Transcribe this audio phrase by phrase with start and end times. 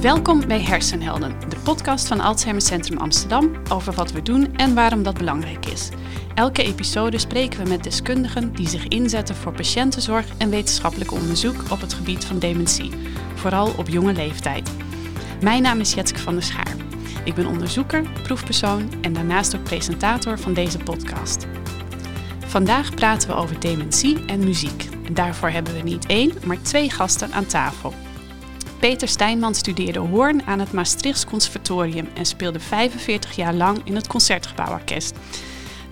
[0.00, 5.02] Welkom bij Hersenhelden, de podcast van Alzheimer Centrum Amsterdam over wat we doen en waarom
[5.02, 5.88] dat belangrijk is.
[6.34, 11.80] Elke episode spreken we met deskundigen die zich inzetten voor patiëntenzorg en wetenschappelijk onderzoek op
[11.80, 12.90] het gebied van dementie,
[13.34, 14.70] vooral op jonge leeftijd.
[15.40, 16.76] Mijn naam is Jetske van der Schaar.
[17.24, 21.46] Ik ben onderzoeker, proefpersoon en daarnaast ook presentator van deze podcast.
[22.46, 24.88] Vandaag praten we over dementie en muziek.
[25.12, 27.94] Daarvoor hebben we niet één, maar twee gasten aan tafel.
[28.80, 34.06] Peter Steinman studeerde hoorn aan het Maastrichts Conservatorium en speelde 45 jaar lang in het
[34.06, 35.14] Concertgebouworkest.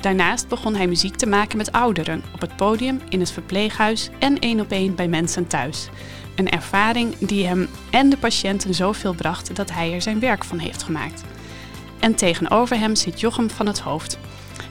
[0.01, 4.39] Daarnaast begon hij muziek te maken met ouderen, op het podium, in het verpleeghuis en
[4.39, 5.89] één op één bij mensen thuis.
[6.37, 10.59] Een ervaring die hem en de patiënten zoveel bracht dat hij er zijn werk van
[10.59, 11.23] heeft gemaakt.
[12.01, 14.19] En tegenover hem zit Jochem van het Hoofd.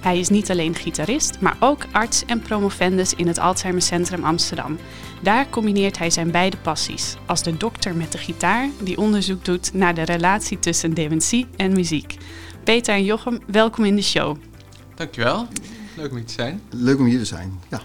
[0.02, 4.78] Hij is niet alleen gitarist, maar ook arts en promovendus in het Alzheimer Centrum Amsterdam.
[5.22, 9.74] Daar combineert hij zijn beide passies, als de dokter met de gitaar die onderzoek doet
[9.74, 12.18] naar de relatie tussen dementie en muziek.
[12.64, 14.38] Peter en Jochem, welkom in de show.
[14.96, 15.48] Dankjewel,
[15.96, 16.62] leuk om hier te zijn.
[16.70, 17.82] Leuk om hier te zijn, ja.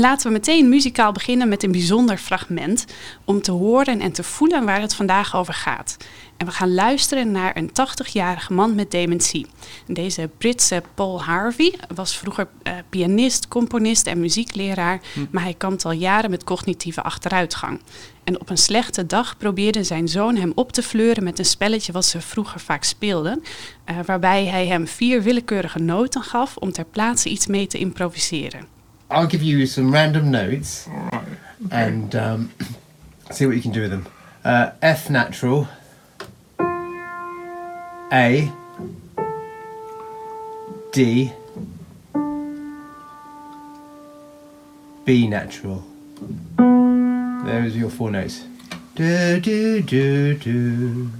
[0.00, 2.84] Laten we meteen muzikaal beginnen met een bijzonder fragment
[3.24, 5.96] om te horen en te voelen waar het vandaag over gaat.
[6.36, 9.46] En we gaan luisteren naar een 80-jarige man met dementie.
[9.86, 15.20] Deze Britse Paul Harvey was vroeger uh, pianist, componist en muziekleraar, hm.
[15.30, 17.80] maar hij kampt al jaren met cognitieve achteruitgang.
[18.24, 21.92] En op een slechte dag probeerde zijn zoon hem op te fleuren met een spelletje
[21.92, 23.42] wat ze vroeger vaak speelden,
[23.90, 28.71] uh, waarbij hij hem vier willekeurige noten gaf om ter plaatse iets mee te improviseren.
[29.12, 30.88] I'll give you some random notes
[31.70, 32.50] and um,
[33.30, 34.06] see what you can do with them.
[34.42, 35.68] Uh, F natural.
[38.10, 38.50] A
[40.92, 41.32] D
[45.04, 45.84] B natural.
[46.56, 48.46] Those are your four notes.
[48.94, 51.10] Do do do do.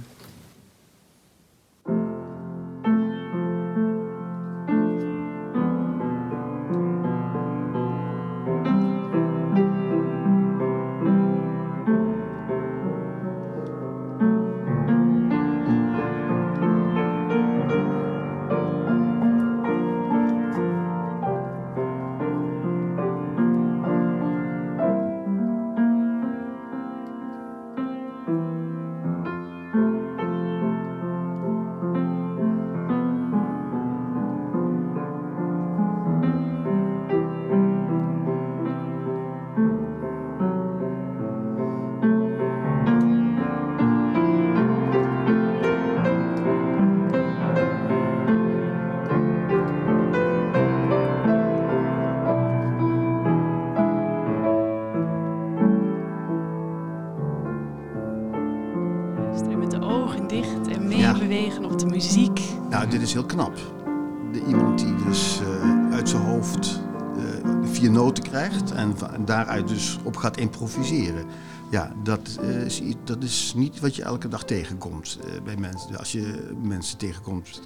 [67.83, 68.95] Vier noten krijgt en,
[69.25, 71.25] daaruit dus op gaat improviseren.
[71.69, 75.97] Ja, dat, uh, is, dat is niet wat je elke dag tegenkomt bij mensen.
[75.97, 77.61] Als je mensen tegenkomt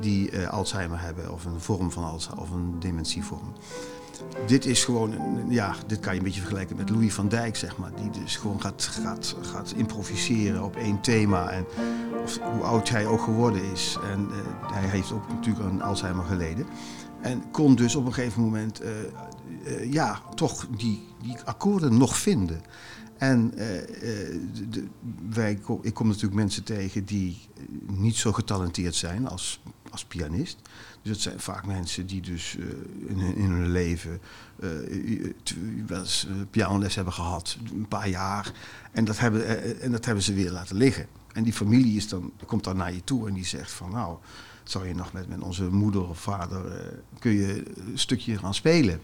[0.00, 3.52] die Alzheimer hebben of een vorm van Alzheimer of een dementievorm
[4.46, 5.14] dit is gewoon,
[5.48, 7.90] ja, dit kan je een beetje vergelijken met Louis van Dijk, zeg maar.
[7.96, 11.50] Die dus gewoon gaat, gaat, gaat improviseren op één thema.
[11.50, 11.66] En
[12.22, 13.98] of, hoe oud hij ook geworden is.
[14.12, 14.28] En
[14.72, 16.66] hij heeft ook natuurlijk een Alzheimer geleden.
[17.20, 18.82] En kon dus op een gegeven moment,
[19.68, 22.62] uh, ja, toch die, die akkoorden nog vinden.
[23.18, 23.50] En
[24.70, 24.86] de,
[25.28, 27.38] wij, ik kom natuurlijk mensen tegen die
[27.86, 30.58] niet zo getalenteerd zijn als, als pianist.
[31.02, 32.56] Dus het zijn vaak mensen die dus
[33.06, 34.20] in, hun, in, hun leven
[34.60, 35.32] uh,
[35.86, 38.52] wel eens pianoles hebben gehad, een paar jaar.
[38.92, 41.06] En dat, hebben, en dat hebben ze weer laten liggen.
[41.32, 44.16] En die familie is dan, komt dan naar je toe en die zegt van nou,
[44.62, 49.00] zou je nog met, met onze moeder of vader, kun je een stukje gaan spelen?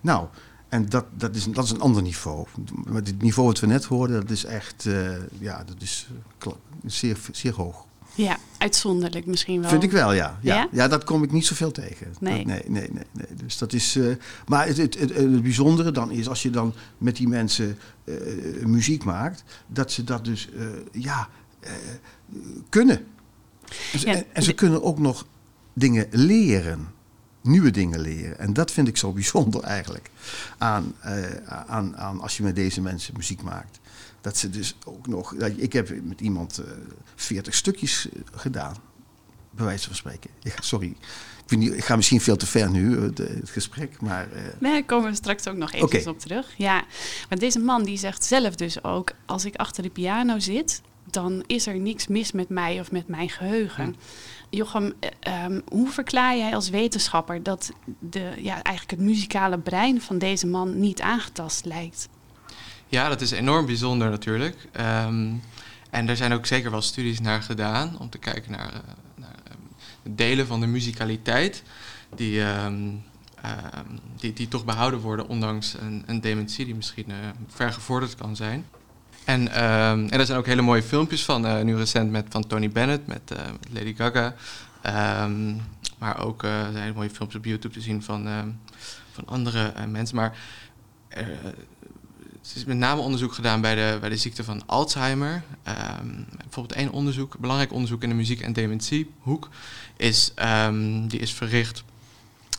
[0.00, 0.26] Nou,
[0.68, 2.46] en dat, dat, is, dat is een ander niveau.
[2.84, 4.86] Maar het niveau wat we net hoorden, dat is echt,
[5.38, 6.08] ja, dat is
[6.84, 7.86] zeer, zeer hoog.
[8.22, 9.70] Ja, uitzonderlijk misschien wel.
[9.70, 10.38] Vind ik wel, ja.
[10.42, 10.88] Ja, ja?
[10.88, 12.14] dat kom ik niet zoveel tegen.
[12.20, 12.44] Nee.
[12.44, 13.26] nee, nee, nee, nee.
[13.36, 13.96] Dus dat is.
[13.96, 14.14] Uh,
[14.46, 18.14] maar het, het, het, het, bijzondere dan is als je dan met die mensen uh,
[18.64, 20.48] muziek maakt, dat ze dat dus
[20.92, 21.28] ja,
[22.68, 23.06] kunnen.
[23.92, 25.26] Ja, en, en, ze kunnen ook nog
[25.72, 26.88] dingen leren.
[27.40, 28.38] Nieuwe dingen leren.
[28.38, 30.10] En dat vind ik zo bijzonder eigenlijk.
[30.58, 30.94] Aan,
[31.66, 33.78] aan, aan als je met deze mensen muziek maakt
[34.20, 35.34] dat ze dus ook nog.
[35.34, 36.76] Ik heb met iemand uh, eh,
[37.14, 38.76] 40 stukjes eh, gedaan,
[39.50, 40.30] bij wijze van spreken.
[40.40, 40.96] Ja, sorry.
[41.46, 44.28] Ik, niet, ik, ga misschien veel te ver nu, eh, het gesprek, maar...
[44.32, 44.40] Uh...
[44.58, 46.54] Nee, daar komen we straks ook nog even op terug.
[46.56, 46.84] Ja,
[47.28, 49.12] maar deze man die zegt zelf dus ook...
[49.26, 53.08] als ik achter de piano zit, dan is er niks mis met mij of met
[53.08, 53.96] mijn geheugen.
[54.50, 60.00] Jochem, eh, ehm, hoe verklaar jij als wetenschapper dat de, ja, eigenlijk het muzikale brein
[60.00, 62.08] van deze man niet aangetast lijkt?
[62.86, 64.68] Ja, dat is enorm bijzonder natuurlijk.
[64.72, 65.32] Ehm,
[65.90, 68.78] en er zijn ook zeker wel studies naar gedaan om te kijken naar, uh,
[69.14, 71.62] naar ehm, delen van de muzikaliteit
[72.14, 72.42] die,
[74.16, 77.16] die, die toch behouden worden ondanks een, een dementie die misschien uh,
[77.46, 78.66] ver gevorderd kan zijn.
[79.28, 82.46] En, um, en er zijn ook hele mooie filmpjes van, uh, nu recent met van
[82.46, 83.38] Tony Bennett, met, uh,
[83.70, 84.34] Lady Gaga.
[85.24, 85.60] Um,
[85.98, 88.38] maar ook uh, zijn hele mooie filmpjes op YouTube te zien van, uh,
[89.12, 90.16] van andere mensen.
[90.16, 90.36] Maar
[91.08, 91.54] er
[92.54, 95.42] is met name onderzoek gedaan bij de, bij de ziekte van Alzheimer.
[96.42, 99.48] Bijvoorbeeld één onderzoek, belangrijk onderzoek in de muziek- en dementiehoek,
[99.96, 100.32] is,
[101.06, 101.82] die is verricht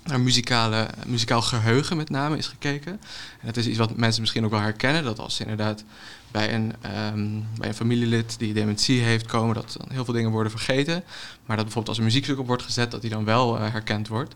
[0.04, 2.92] naar muzikale, muzikaal geheugen met name is gekeken.
[3.40, 5.84] En dat is iets wat mensen misschien ook wel herkennen, dat als ze inderdaad
[6.32, 6.74] bij een,
[7.14, 11.04] um, bij een familielid die dementie heeft komen, dat heel veel dingen worden vergeten.
[11.46, 14.08] Maar dat bijvoorbeeld als een muziekstuk op wordt gezet, dat die dan wel uh, herkend
[14.08, 14.36] wordt.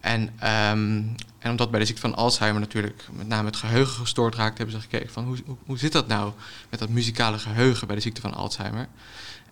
[0.00, 4.34] En, um, en omdat bij de ziekte van Alzheimer natuurlijk met name het geheugen gestoord
[4.34, 6.32] raakt, hebben ze gekeken van hoe, hoe, zit dat nou
[6.70, 8.88] met dat muzikale geheugen bij de ziekte van Alzheimer.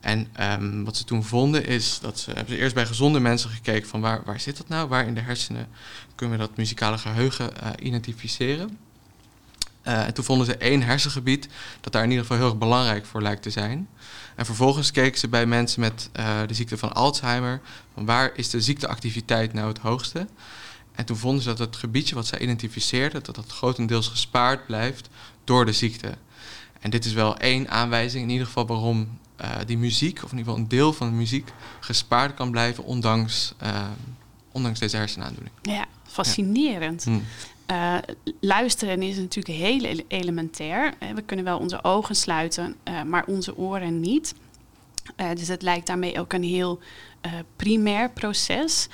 [0.01, 3.51] En um, wat ze toen vonden is dat ze hebben ze eerst bij gezonde mensen
[3.51, 5.69] gekeken van waar, waar zit dat nou, waar in de hersenen
[6.15, 8.79] kunnen we dat muzikale geheugen uh, identificeren.
[9.89, 11.49] Uh, en toen vonden ze één hersengebied
[11.81, 13.89] dat daar in ieder geval heel erg belangrijk voor lijkt te zijn.
[14.37, 17.61] En vervolgens keken ze bij mensen met uh, de ziekte van Alzheimer,
[17.95, 20.27] van waar is de ziekteactiviteit nou het hoogste?
[20.93, 25.09] En toen vonden ze dat het gebiedje wat zij identificeerden, dat dat grotendeels gespaard blijft
[25.45, 26.15] door de ziekte.
[26.81, 30.39] En dit is wel één aanwijzing in ieder geval waarom uh, die muziek, of in
[30.39, 33.55] ieder geval een deel van de muziek, gespaard kan blijven ondanks,
[34.53, 35.55] ondanks deze hersenaandoening.
[35.63, 37.05] Ja, fascinerend.
[37.05, 37.11] Ja.
[37.11, 37.25] Hmm.
[37.71, 37.99] Uh,
[38.41, 40.95] luisteren is natuurlijk heel elementair.
[41.15, 44.35] We kunnen wel onze ogen sluiten, uh, maar onze oren niet.
[45.35, 46.79] Dus het lijkt daarmee ook een heel
[47.57, 48.89] primair proces.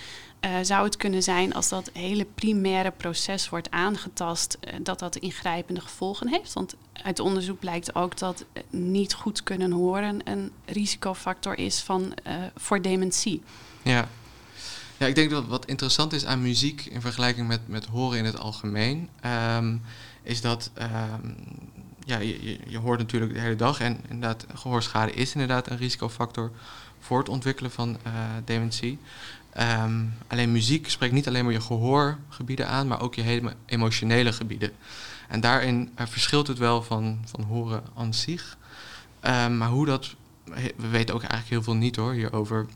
[0.62, 6.28] zou het kunnen zijn als dat hele primaire proces wordt aangetast, dat dat ingrijpende gevolgen
[6.28, 6.52] heeft?
[6.52, 12.14] Want uit onderzoek blijkt ook dat niet goed kunnen horen een risicofactor is van,
[12.56, 13.42] voor dementie.
[13.82, 14.08] Ja,
[15.04, 18.24] ja, ik denk dat wat interessant is aan muziek in vergelijking met, met horen in
[18.24, 19.08] het algemeen,
[19.56, 19.82] um,
[20.22, 20.70] is dat
[21.22, 21.34] um,
[22.04, 26.50] ja, je, je hoort natuurlijk de hele dag en inderdaad, gehoorschade is inderdaad een risicofactor
[27.00, 28.12] voor het ontwikkelen van uh,
[28.44, 28.98] dementie.
[29.82, 34.32] Um, alleen muziek spreekt niet alleen maar je gehoorgebieden aan, maar ook je hele emotionele
[34.32, 34.72] gebieden.
[35.28, 38.56] En daarin uh, verschilt het wel van, van horen aan zich.
[39.22, 40.14] maar hoe dat,
[40.76, 42.66] we weten ook eigenlijk heel veel niet hoor hierover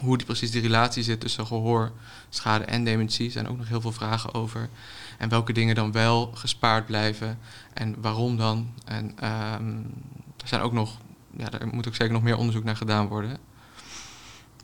[0.00, 3.26] hoe die, precies die relatie zit tussen gehoorschade en dementie.
[3.26, 4.68] Er zijn ook nog heel veel vragen over.
[5.18, 7.38] En welke dingen dan wel gespaard blijven
[7.74, 8.70] en waarom dan.
[8.84, 9.92] En um,
[10.42, 10.98] er zijn ook nog,
[11.36, 13.38] ja, er moet ook zeker nog meer onderzoek naar gedaan worden.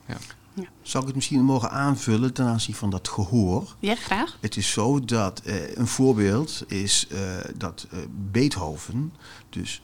[0.05, 0.17] Ja.
[0.53, 0.63] Ja.
[0.81, 3.75] Zou ik het misschien mogen aanvullen ten aanzien van dat gehoor?
[3.79, 4.37] Ja, graag.
[4.39, 7.19] Het is zo dat eh, een voorbeeld is uh,
[7.55, 7.99] dat uh,
[8.31, 9.13] Beethoven,
[9.49, 9.81] dus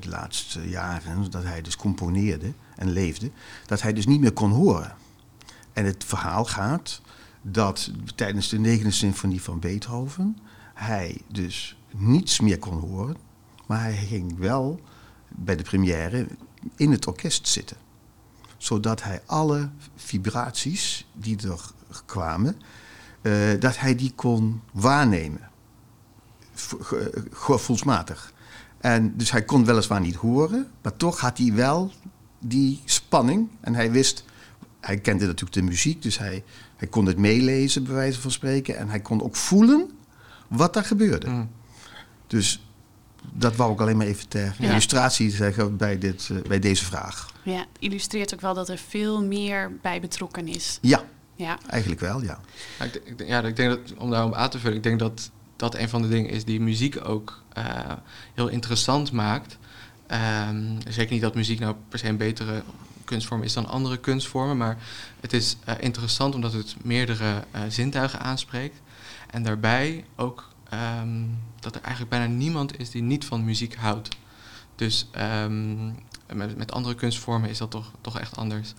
[0.00, 3.30] de laatste jaren, dat hij dus componeerde en leefde,
[3.66, 4.94] dat hij dus niet meer kon horen.
[5.72, 7.00] En het verhaal gaat
[7.42, 10.36] dat tijdens de negende symfonie van Beethoven
[10.74, 13.16] hij dus niets meer kon horen,
[13.66, 14.80] maar hij ging wel
[15.28, 16.26] bij de première
[16.76, 17.76] in het orkest zitten.
[18.56, 21.60] Zodat hij alle vibraties die er
[22.04, 22.60] kwamen,
[23.22, 25.50] uh, dat hij die kon waarnemen.
[27.30, 28.33] Gevoelsmatig.
[28.84, 31.92] En dus hij kon weliswaar niet horen, maar toch had hij wel
[32.38, 33.48] die spanning.
[33.60, 34.24] En hij wist,
[34.80, 36.44] hij kende natuurlijk de muziek, dus hij,
[36.76, 38.76] hij kon het meelezen, bij wijze van spreken.
[38.76, 39.90] En hij kon ook voelen
[40.48, 41.28] wat er gebeurde.
[41.28, 41.50] Mm.
[42.26, 42.66] Dus
[43.32, 44.70] dat wou ik alleen maar even ter ja.
[44.70, 47.32] illustratie zeggen bij, dit, uh, bij deze vraag.
[47.42, 50.78] Ja, illustreert ook wel dat er veel meer bij betrokken is.
[50.80, 51.58] Ja, ja.
[51.66, 52.40] eigenlijk wel, ja.
[52.78, 55.30] Ja, ik, ik, ja, ik denk dat, om daarom aan te vullen, ik denk dat
[55.56, 57.64] dat een van de dingen is die muziek ook uh,
[58.34, 59.58] heel interessant maakt.
[60.48, 62.62] Um, zeker niet dat muziek nou per se een betere
[63.04, 64.78] kunstvorm is dan andere kunstvormen, maar
[65.20, 68.80] het is uh, interessant omdat het meerdere uh, zintuigen aanspreekt.
[69.30, 70.48] En daarbij ook
[71.00, 74.08] um, dat er eigenlijk bijna niemand is die niet van muziek houdt.
[74.76, 75.98] Dus um,
[76.32, 78.74] met, met andere kunstvormen is dat toch, toch echt anders.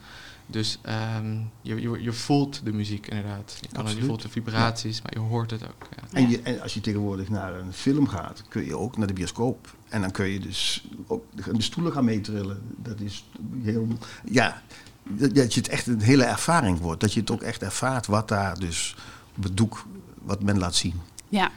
[0.48, 0.80] Dus
[1.18, 3.58] um, je, je, je, voelt de muziek inderdaad.
[3.62, 5.02] Je, kan, je voelt de vibraties, ja.
[5.04, 5.88] maar je hoort het ook.
[5.96, 6.04] Ja.
[6.12, 9.14] En, je, en, als je tegenwoordig naar een film gaat, kun je ook naar de
[9.14, 9.76] bioscoop.
[9.90, 11.26] En dan kun je dus ook
[11.56, 12.62] de stoelen gaan meetrillen.
[12.78, 13.26] Dat is
[13.64, 13.88] heel.
[14.26, 14.62] Ja,
[15.10, 17.02] dat je het echt een hele ervaring wordt.
[17.02, 18.96] Dat je het ook echt ervaart wat daar dus
[19.38, 19.86] op het doek,
[20.24, 21.02] wat men laat zien.
[21.30, 21.52] Ja.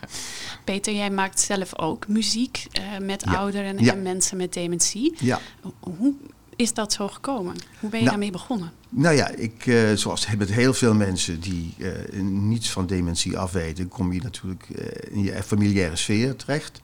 [0.65, 3.35] Peter, jij maakt zelf ook muziek uh, met Ja.
[3.35, 3.93] ouderen Ja.
[3.93, 5.15] en mensen met dementie.
[5.19, 5.41] Ja.
[5.81, 6.15] Hoe
[6.59, 7.55] is dat zo gekomen?
[7.81, 8.73] Hoe ben je Nou, daarmee begonnen?
[8.89, 13.89] Nou ja, ik, eh, zoals met heel veel mensen die eh, niets van dementie afweten,
[13.89, 16.81] kom je natuurlijk eh, in je familiaire sfeer terecht.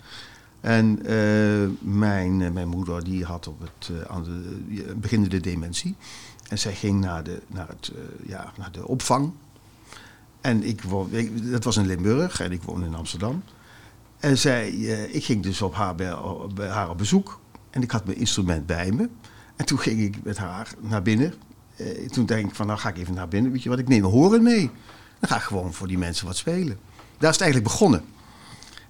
[0.61, 0.99] En
[1.81, 5.95] mijn, mijn moeder die had op het aan de, beginnende dementie.
[6.49, 7.93] En zij ging naar de, naar het,
[8.26, 9.33] ja, naar de opvang.
[10.40, 13.43] En ik woon, ik- dat was in Limburg en ik woon in Amsterdam.
[14.19, 14.69] En zij,
[15.11, 17.40] ik ging dus op haar, bij haar op bezoek.
[17.71, 19.09] En ik had mijn instrument bij me.
[19.56, 21.34] En toen ging ik met haar naar binnen.
[21.76, 23.52] Eh, toen denk ik van, nou ga ik even naar binnen.
[23.52, 24.70] Weet je wat, ik neem horen mee.
[25.20, 26.78] Dan ga ik gewoon voor die mensen wat spelen.
[27.18, 28.04] Daar is het eigenlijk begonnen.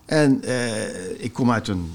[0.04, 1.92] En eh, ik kom uit een,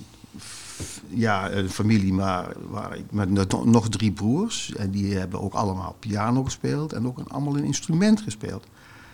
[1.07, 3.29] ja, een familie maar, waar ik met
[3.65, 4.73] nog- drie broers.
[4.75, 8.67] En die hebben ook allemaal piano gespeeld en ook allemaal een instrument gespeeld.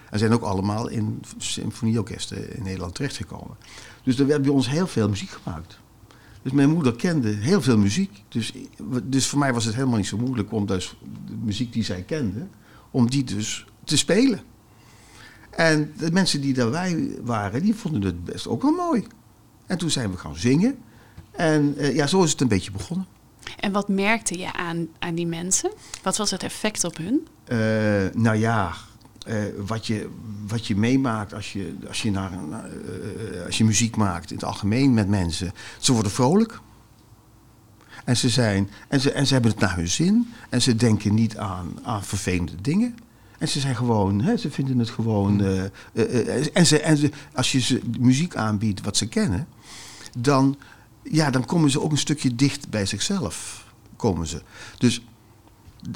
[0.10, 3.56] En zijn ook allemaal in symfonieorkesten in Nederland terechtgekomen.
[4.04, 5.80] Dus er werd bij ons heel veel muziek gemaakt.
[6.46, 8.24] Dus mijn moeder kende heel veel muziek.
[8.28, 8.54] Dus,
[9.04, 10.98] dus voor mij was het helemaal niet zo moeilijk om dus
[11.28, 12.48] de muziek die zij kende,
[12.92, 14.40] om die dus te spelen.
[15.50, 19.04] En de mensen die daarbij waren, die vonden het best ook wel mooi.
[19.66, 20.78] En toen zijn we gaan zingen.
[21.32, 23.08] En eh, ja, zo is het een beetje begonnen.
[23.60, 25.72] En wat merkte je aan, aan die mensen?
[26.04, 27.28] Wat was het effect op hun?
[27.44, 27.58] Eh,
[28.14, 28.74] nou ja,
[29.26, 30.10] eh, wat, je,
[30.48, 34.36] wat je meemaakt als je, als, je naar, een, eh, als je muziek maakt in
[34.36, 35.52] het algemeen met mensen.
[35.80, 36.60] Ze worden vrolijk.
[38.06, 40.34] En ze, zijn, en ze, en ze hebben het naar hun zin.
[40.50, 42.96] En ze denken niet aan, aan vervelende dingen.
[43.38, 45.44] En ze zijn gewoon, hè, ze vinden het gewoon.
[45.44, 49.48] eh, eh, eh, en ze, en ze, als je ze muziek aanbiedt wat ze kennen,
[50.18, 50.58] dan,
[51.04, 53.66] ja, dan komen ze ook een stukje dicht bij zichzelf.
[53.96, 54.42] Komen ze.
[54.78, 55.02] Dus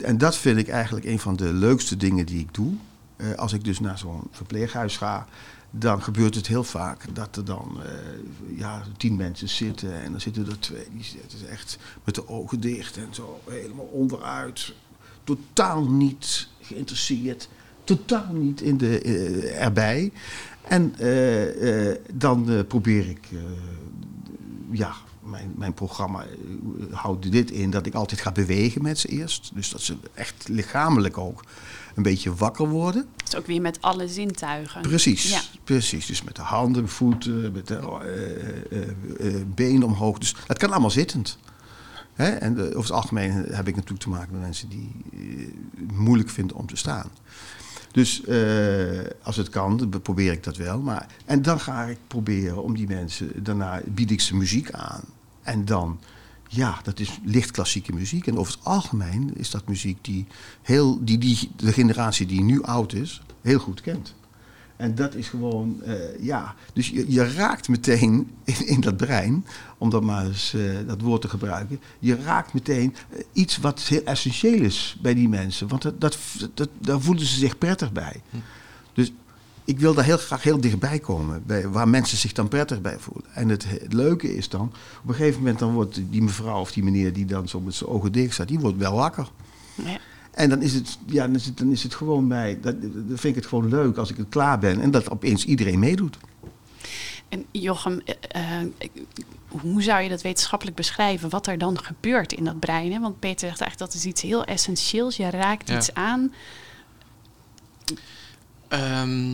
[0.03, 2.73] en dat vind ik eigenlijk een van de leukste dingen die ik doe.
[3.19, 5.27] Eh, als ik dus naar zo'n verpleeghuis ga,
[5.71, 10.01] dan gebeurt het heel vaak dat er dan eh, ja, tien mensen zitten.
[10.01, 13.85] En dan zitten er twee, die zitten echt met de ogen dicht en zo helemaal
[13.85, 14.73] onderuit.
[15.23, 17.49] Totaal niet geïnteresseerd,
[17.83, 20.11] totaal niet in de, eh, erbij.
[20.61, 20.93] En
[22.13, 23.27] dan probeer ik,
[24.71, 26.25] ja, mijn, mijn programma
[26.91, 29.51] houdt dit in dat ik altijd ga bewegen met ze eerst.
[29.53, 31.43] Dus dat ze echt lichamelijk ook
[31.99, 33.05] een beetje wakker worden.
[33.23, 34.81] Dus ook weer met alle zintuigen.
[34.81, 35.41] Precies, Ja.
[35.63, 36.05] precies.
[36.05, 37.75] Dus met de handen, voeten, met de
[39.19, 40.17] eh, benen omhoog.
[40.17, 41.37] Dus dat kan allemaal zittend.
[42.13, 42.29] Hè?
[42.29, 44.91] En over het algemeen heb ik natuurlijk te maken met mensen die
[45.77, 47.09] het moeilijk vinden om te staan.
[47.91, 48.21] Dus
[49.23, 50.79] als het kan, dan probeer ik dat wel.
[50.81, 55.01] Maar, en dan ga ik proberen om die mensen, daarna bied ik ze muziek aan.
[55.41, 55.99] En dan,
[56.51, 58.27] ja, dat is licht klassieke muziek.
[58.27, 60.25] En over het algemeen is dat muziek die,
[60.61, 64.15] heel, die, die de generatie die nu oud is, heel goed kent.
[64.75, 69.45] En dat is gewoon, eh, ja, dus je, je raakt meteen in, in dat brein,
[69.77, 73.79] om dat maar eens eh, dat woord te gebruiken, je raakt meteen eh, iets wat
[73.79, 75.67] heel essentieel is bij die mensen.
[75.67, 76.17] Want dat, dat,
[76.53, 78.21] dat, daar voelen ze zich prettig bij.
[78.93, 79.11] Dus
[79.69, 82.99] ik wil daar heel graag heel dichtbij komen, bij, waar mensen zich dan prettig bij
[82.99, 83.25] voelen.
[83.33, 84.73] En het, het leuke is dan,
[85.03, 87.73] op een gegeven moment dan wordt die mevrouw of die meneer die dan zo met
[87.73, 89.29] zijn ogen dicht staat, die wordt wel wakker.
[89.75, 89.97] Ja.
[90.31, 92.57] En dan is het, ja, dan is het, dan is het gewoon bij.
[92.61, 95.45] Dat, dan vind ik het gewoon leuk als ik het klaar ben en dat opeens
[95.45, 96.17] iedereen meedoet.
[97.29, 98.69] En Jochem, eh, eh,
[99.47, 101.29] hoe zou je dat wetenschappelijk beschrijven?
[101.29, 102.91] Wat er dan gebeurt in dat brein?
[102.91, 102.99] Hè?
[102.99, 105.15] Want Peter zegt eigenlijk dat is iets heel essentieels.
[105.15, 105.77] Je raakt Ja.
[105.77, 106.31] iets aan.
[108.69, 109.33] Ehm,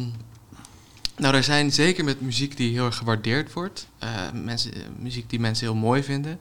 [1.17, 3.87] nou, er zijn zeker met muziek die heel erg gewaardeerd wordt.
[3.99, 6.39] eh, mensen, eh, muziek die mensen heel mooi vinden.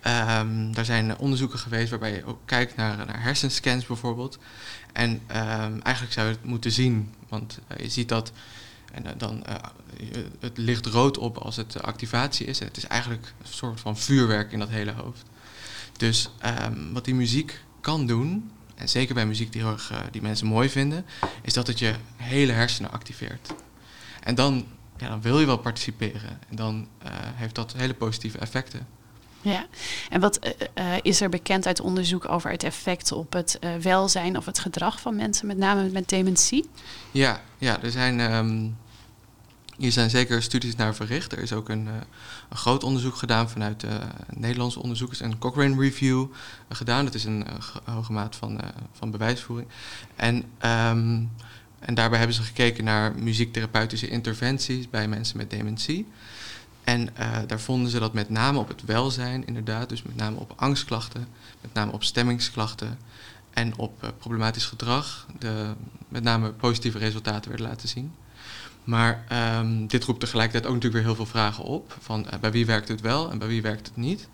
[0.00, 4.38] Ehm er zijn onderzoeken geweest waarbij je ook kijkt naar, naar hersenscans bijvoorbeeld.
[4.92, 8.32] En ehm, eigenlijk zou je het moeten zien, want eh, je ziet dat
[8.92, 9.44] en, dan,
[10.40, 12.60] het licht rood op als het activatie is.
[12.60, 15.22] En het is eigenlijk een soort van vuurwerk in dat hele hoofd.
[15.96, 16.30] Dus
[16.92, 20.46] wat die muziek kan doen, en zeker bij muziek die, heel erg, eh, die mensen
[20.46, 21.04] mooi vinden,
[21.42, 23.54] is dat het je hele hersenen activeert.
[24.22, 24.66] En dan,
[24.96, 26.40] ja, dan wil je wel participeren.
[26.48, 28.86] En dan eh, heeft dat hele positieve effecten.
[29.40, 29.66] Ja.
[30.10, 34.46] En wat eh, is er bekend uit onderzoek over het effect op het welzijn of
[34.46, 36.68] het gedrag van mensen, met name met dementie?
[37.10, 38.68] Ja, ja er zijn, ehm,
[39.76, 41.32] hier zijn zeker studies naar verricht.
[41.32, 41.94] Er is ook een, eh,
[42.48, 43.94] een groot onderzoek gedaan vanuit eh,
[44.34, 45.20] Nederlandse onderzoekers.
[45.20, 46.26] Een Cochrane Review
[46.68, 47.04] eh, gedaan.
[47.04, 48.60] Dat is een ge- hoge maat van,
[48.92, 49.68] van bewijsvoering.
[50.16, 51.22] En, ehm,
[51.78, 56.06] en daarbij hebben ze gekeken naar muziektherapeutische interventies bij mensen met dementie.
[56.84, 57.08] En
[57.46, 61.28] daar vonden ze dat met name op het welzijn, inderdaad, dus met name op angstklachten,
[61.60, 62.98] met name op stemmingsklachten
[63.50, 65.72] en op problematisch gedrag, de,
[66.08, 68.12] met name positieve resultaten werden laten zien.
[68.86, 71.96] Maar ehm, dit roept tegelijkertijd ook natuurlijk weer heel veel vragen op.
[72.00, 74.28] Van bij wie werkt het wel en bij wie werkt het niet?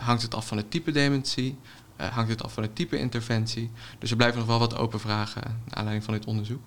[0.00, 1.56] hangt het af van het type dementie?
[1.96, 3.70] hangt het af van het type interventie?
[3.98, 6.62] Dus er blijven nog wel wat open vragen naar aanleiding van dit onderzoek.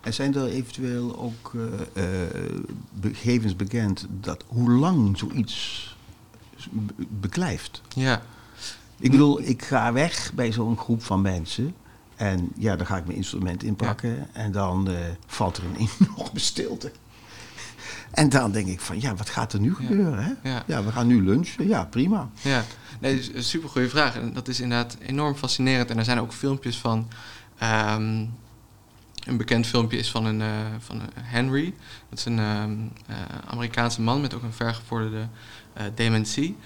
[0.00, 1.52] En zijn er eventueel ook
[3.02, 5.96] gegevens bekend dat hoe lang zoiets
[7.08, 7.82] beklijft?
[7.94, 8.22] Ja.
[8.98, 11.74] Ik bedoel, ik ga weg bij zo'n groep van mensen.
[12.16, 14.26] En ja, dan ga ik mijn instrument inpakken.
[14.32, 14.96] En dan uh,
[15.26, 16.92] valt er een enorme stilte.
[18.10, 20.24] En dan denk ik van, ja, wat gaat er nu gebeuren?
[20.24, 20.50] Hè?
[20.50, 20.62] Ja.
[20.66, 20.84] ja.
[20.84, 21.68] we gaan nu lunchen.
[21.68, 22.30] Ja, prima.
[22.42, 22.64] Ja,
[23.00, 24.16] nee, een super goede vraag.
[24.16, 25.90] En dat is inderdaad enorm fascinerend.
[25.90, 27.08] En er zijn ook filmpjes van...
[27.58, 28.24] Ehm,
[29.24, 31.74] een bekend filmpje is van een, uh, van Henry.
[32.08, 35.28] Dat is een ehm, eh, Amerikaanse man met ook een vergevorderde
[35.94, 36.56] dementie.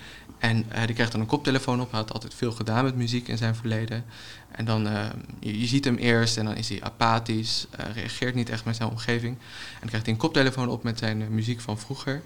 [0.40, 1.90] En uh, die krijgt dan een koptelefoon op.
[1.90, 4.04] Hij had altijd veel gedaan met muziek in zijn verleden.
[4.50, 5.06] En dan, uh,
[5.38, 8.88] je, ziet hem eerst en dan is hij apathisch, uh, reageert niet echt met zijn
[8.88, 9.34] omgeving.
[9.34, 12.22] En dan krijgt hij een koptelefoon op met zijn muziek van vroeger.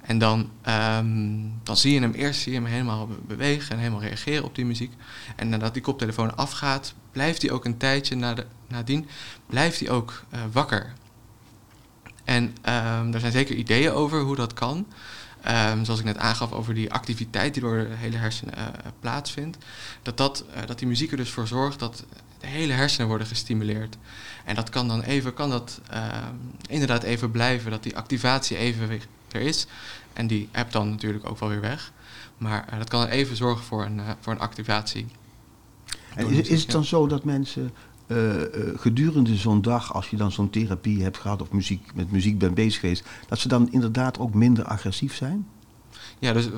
[0.00, 4.00] En dan, um, dan zie je hem eerst zie je hem helemaal bewegen en helemaal
[4.00, 4.92] reageren op die muziek.
[5.36, 8.34] En nadat die koptelefoon afgaat, blijft hij ook een tijdje na
[8.68, 9.08] nadien
[9.46, 10.92] blijft hij ook wakker.
[12.24, 14.86] En um, er zijn zeker ideeën over hoe dat kan.
[15.48, 18.66] Um, zoals ik net aangaf over die activiteit die door de hele hersenen uh,
[19.00, 19.58] plaatsvindt,
[20.02, 22.04] dat, dat, uh, dat die muziek er dus voor zorgt dat
[22.40, 23.96] de hele hersenen worden gestimuleerd.
[24.44, 26.06] En dat kan dan even, kan dat uh,
[26.68, 29.66] inderdaad even blijven, dat die activatie even weer er is.
[30.12, 31.92] En die app dan natuurlijk ook wel weer weg.
[32.38, 35.06] Maar dat kan even zorgen voor een, voor een activatie.
[36.14, 37.72] En is, is het dan zo dat mensen
[38.06, 38.32] uh,
[38.76, 42.54] gedurende zo'n dag, als je dan zo'n therapie hebt gehad of muziek, met muziek bent
[42.54, 45.46] bezig geweest, dat ze dan inderdaad ook minder agressief zijn?
[46.18, 46.48] Ja, dus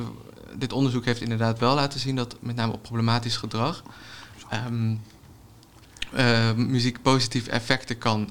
[0.56, 3.82] dit onderzoek heeft inderdaad wel laten zien dat met name op problematisch gedrag
[4.68, 5.00] um,
[6.56, 8.30] muziek positieve effecten kan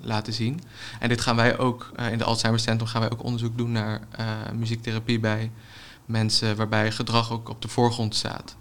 [0.00, 0.60] laten zien.
[0.98, 4.00] En dit gaan wij ook in de Alzheimer Centrum gaan wij ook onderzoek doen naar
[4.54, 5.50] muziektherapie bij
[6.06, 8.56] mensen waarbij gedrag ook op de voorgrond staat.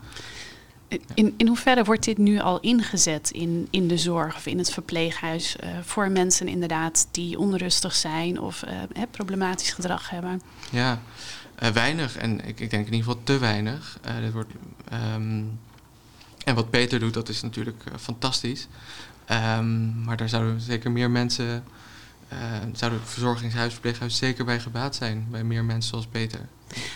[1.13, 4.71] In, in hoeverre wordt dit nu al ingezet in, in de zorg of in het
[4.71, 10.41] verpleeghuis uh, voor mensen inderdaad die onrustig zijn of uh, problematisch gedrag hebben?
[10.69, 11.01] Ja,
[11.63, 13.99] uh, weinig en ik, ik, denk in ieder geval te weinig.
[14.21, 14.51] dit wordt,
[15.15, 15.60] um,
[16.45, 18.67] en wat Peter doet, dat is natuurlijk fantastisch.
[19.58, 21.63] Um, maar daar zouden zeker meer mensen,
[22.73, 26.39] zouden het verzorgingshuis, verpleeghuis zeker bij gebaat zijn, bij meer mensen zoals Peter.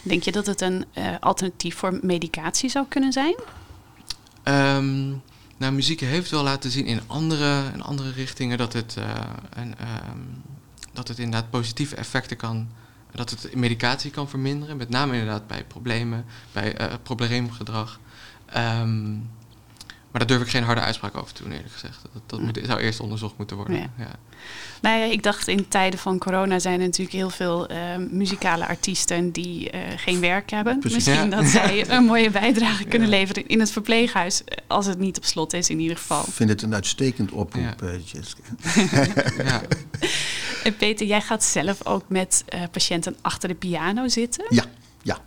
[0.04, 0.86] Denk je dat het een
[1.20, 3.36] alternatief voor medicatie zou kunnen zijn?
[4.48, 5.22] Um,
[5.58, 8.98] nou, muziek heeft wel laten zien in andere, andere richtingen dat het,
[9.50, 10.44] en, um,
[10.94, 12.68] dat het inderdaad positieve effecten kan,
[13.12, 14.78] dat het medicatie kan verminderen.
[14.78, 18.00] Met name inderdaad bij problemen, bij uh, probleemgedrag.
[18.58, 19.30] Um,
[20.12, 22.02] maar daar durf ik geen harde uitspraak over te doen, eerlijk gezegd.
[22.14, 23.76] Dat, dat moet, zou eerst onderzocht moeten worden.
[23.76, 23.90] Ja.
[23.98, 24.16] ja.
[24.82, 27.78] Nou ja, ik dacht in tijden van corona zijn er natuurlijk heel veel uh,
[28.10, 30.80] muzikale artiesten die uh, geen werk hebben.
[30.80, 31.06] Precies.
[31.06, 31.36] Misschien ja.
[31.36, 35.54] dat zij een mooie bijdrage kunnen leveren in het verpleeghuis, als het niet op slot
[35.54, 36.24] is in ieder geval.
[36.28, 38.42] Ik vind het een uitstekend oproep, uh, Jessica.
[39.44, 39.62] ja.
[40.64, 44.46] En Peter, jij gaat zelf ook met patiënten achter de piano zitten.
[44.50, 44.64] Ja.
[45.02, 45.22] Ja.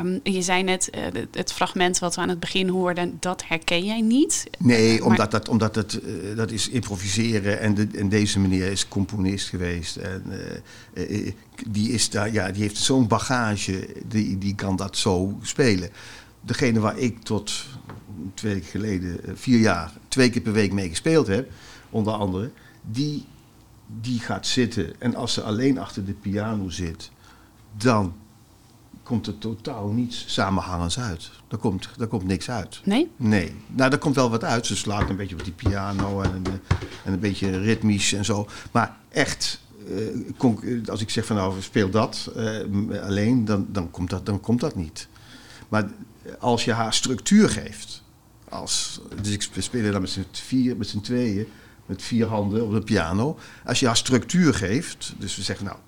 [0.00, 3.84] Um, je zei net, uh, het fragment wat we aan het begin hoorden, dat herken
[3.84, 4.50] jij niet.
[4.58, 5.08] Nee, maar...
[5.08, 9.48] omdat, dat, omdat het, uh, dat is improviseren en, de, en deze meneer is componist
[9.48, 9.96] geweest.
[9.96, 10.24] En,
[11.68, 15.90] die, is daar, ja, die heeft zo'n bagage, die, die kan dat zo spelen.
[16.40, 17.64] Degene waar ik tot
[18.34, 21.50] twee weken geleden, vier jaar, twee keer per week mee gespeeld heb,
[21.90, 22.50] onder andere,
[22.82, 23.24] die,
[24.00, 25.00] die gaat zitten.
[25.00, 27.10] En als ze alleen achter de piano zit,
[27.76, 28.14] dan
[29.02, 31.30] komt er totaal niets samenhangends uit.
[31.48, 32.80] Daar komt, daar komt niks uit.
[32.84, 33.10] Nee?
[33.16, 33.54] Nee.
[33.66, 34.66] Nou, er komt wel wat uit.
[34.66, 36.42] Ze slaat een beetje op die piano en,
[37.04, 38.48] en een beetje ritmisch en zo.
[38.72, 44.10] Maar echt, uh, als ik zeg van nou, speel dat uh, alleen, dan, dan, komt
[44.10, 45.08] dat, dan komt dat niet.
[45.68, 45.90] Maar
[46.38, 48.02] als je haar structuur geeft,
[48.48, 51.46] als, dus ik speel dan met z'n vier, met z'n tweeën,
[51.86, 53.38] met vier handen op de piano.
[53.64, 55.78] Als je haar structuur geeft, dus we zeggen nou,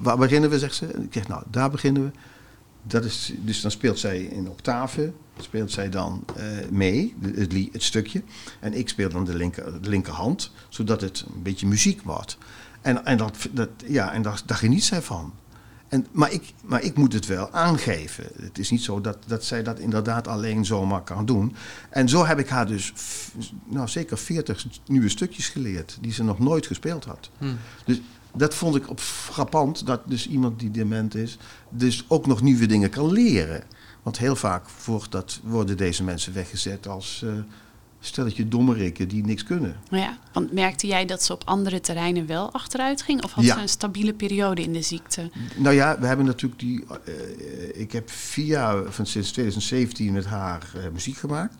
[0.00, 0.86] waar beginnen we, zegt ze.
[0.86, 2.10] ik zeg, nou, daar beginnen we.
[2.82, 7.82] Dat is, dus dan speelt zij in octaven, speelt zij dan uh, mee, het, het,
[7.82, 8.22] stukje.
[8.60, 12.38] En ik speel dan de, linker, de linkerhand, zodat het een beetje muziek wordt.
[12.80, 15.32] En, en, dat, dat, ja, en daar, daar geniet zij van.
[15.88, 18.24] En, maar, ik, maar ik moet het wel aangeven.
[18.40, 21.56] Het is niet zo dat, dat zij dat inderdaad alleen zomaar kan doen.
[21.90, 22.92] En zo heb ik haar dus
[23.64, 27.30] nou, zeker 40 nieuwe stukjes geleerd die ze nog nooit gespeeld had.
[27.38, 27.56] Hmm.
[27.84, 28.00] Dus
[28.34, 32.66] dat vond ik op frappant, dat dus iemand die dement is, dus ook nog nieuwe
[32.66, 33.62] dingen kan leren.
[34.02, 37.32] Want heel vaak wordt dat, worden deze mensen weggezet als uh,
[38.00, 39.76] stelletje dommerikken die niks kunnen.
[39.90, 43.22] Ja, want merkte jij dat ze op andere terreinen wel achteruit ging?
[43.24, 43.54] Of had Ja.
[43.54, 45.30] ze een stabiele periode in de ziekte?
[45.56, 46.84] Nou ja, we hebben natuurlijk die.
[47.04, 47.12] eh,
[47.80, 51.54] ik heb vier jaar van sinds 2017 met haar eh, muziek gemaakt.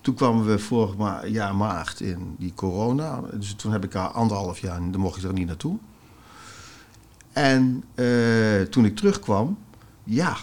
[0.00, 3.20] Toen kwamen we vorig ma- jaar maart in die corona.
[3.32, 5.78] Dus toen heb ik haar anderhalf jaar en dan mocht ik er niet naartoe.
[7.40, 9.58] En eh, toen ik terugkwam,
[10.04, 10.36] ja,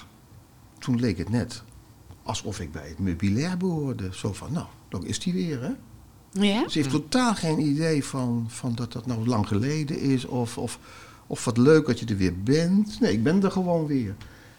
[0.80, 1.64] toen leek het net
[2.24, 4.10] alsof ik bij het meubilair behoorde.
[4.12, 5.72] Zo van, nou, dan is die weer, hè?
[6.42, 6.70] Ja?
[6.70, 10.26] Ze heeft totaal geen idee van, van dat dat nou lang geleden is.
[10.26, 10.80] Of, of,
[11.28, 13.00] of wat leuk dat je er weer bent.
[13.00, 14.16] Nee, ik ben er gewoon weer.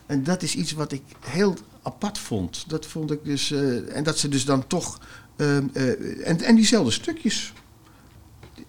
[0.07, 2.64] En dat is iets wat ik heel apart vond.
[2.68, 3.51] Dat vond ik dus.
[3.51, 5.01] eh, en dat ze dus dan toch.
[5.37, 7.53] ehm, eh, en, en diezelfde stukjes.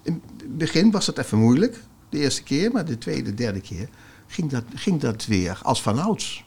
[0.01, 1.84] In het begin was dat even moeilijk.
[2.10, 3.89] De eerste keer, maar de tweede, derde keer
[4.28, 6.43] ging dat, ging dat weer als vanouds.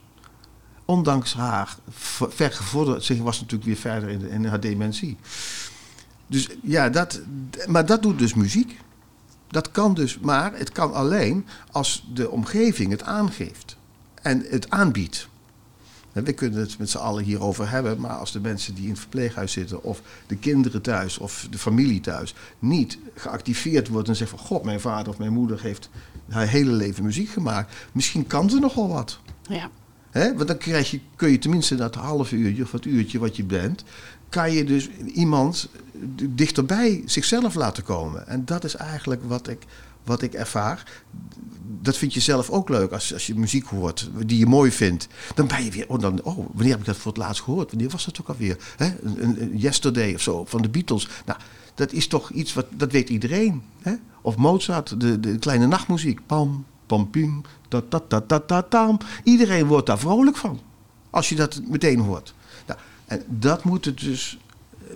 [0.85, 3.05] Ondanks haar ver- vergevorderd.
[3.05, 5.17] Ze was natuurlijk weer verder in, de, in haar dementie.
[6.27, 7.21] Dus ja, dat,
[7.67, 8.81] maar dat doet dus muziek.
[9.49, 13.77] Dat kan dus, maar het kan alleen als de omgeving het aangeeft
[14.15, 15.29] en het aanbiedt.
[16.13, 18.99] We kunnen het met z'n allen hierover hebben, maar als de mensen die in het
[18.99, 24.39] verpleeghuis zitten, of de kinderen thuis, of de familie thuis, niet geactiveerd wordt en zeggen
[24.39, 25.89] van God, mijn vader of mijn moeder heeft
[26.29, 29.19] haar hele leven muziek gemaakt, misschien kan ze nogal wat.
[29.43, 29.71] Ja.
[30.11, 30.35] Hè?
[30.35, 33.45] Want dan krijg je, kun je tenminste dat half uurtje of dat uurtje wat je
[33.45, 33.85] bent,
[34.29, 35.69] kan je dus iemand
[36.29, 38.27] dichterbij zichzelf laten komen.
[38.27, 39.67] En dat is eigenlijk wat ik,
[40.05, 41.03] wat ik ervaar.
[41.81, 45.09] Dat vind je zelf ook leuk als, als je muziek hoort die je mooi vindt.
[45.35, 47.71] Dan ben je weer, oh, dan, oh, wanneer heb ik dat voor het laatst gehoord?
[47.71, 48.57] Wanneer was dat ook alweer?
[48.77, 51.09] Een, Yesterday of zo, van de Beatles.
[51.25, 51.39] Nou,
[51.75, 53.63] dat is toch iets wat, dat weet iedereen.
[53.83, 53.93] Hè?
[54.21, 56.27] Of Mozart, de, de kleine nachtmuziek.
[56.27, 58.99] Pam, pam, pim, ta, ta, ta, ta, tam.
[59.25, 60.61] Iedereen wordt daar vrolijk van.
[61.11, 62.35] Als je dat meteen hoort.
[62.67, 64.39] Nou, en dat moet het dus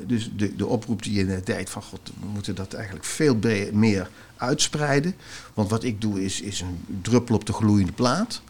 [0.06, 3.38] dus de, de oproep die je net deed van god, we moeten dat eigenlijk veel
[3.72, 5.14] meer uitspreiden.
[5.54, 8.42] Want wat ik doe is, is een druppel op de gloeiende plaat.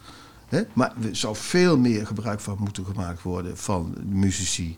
[0.48, 0.62] Hè?
[0.72, 4.76] Maar er zou veel meer gebruik van moeten gemaakt worden van de muzici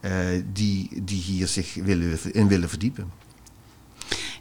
[0.00, 0.12] eh,
[0.52, 3.10] die, die hier zich willen, in willen verdiepen.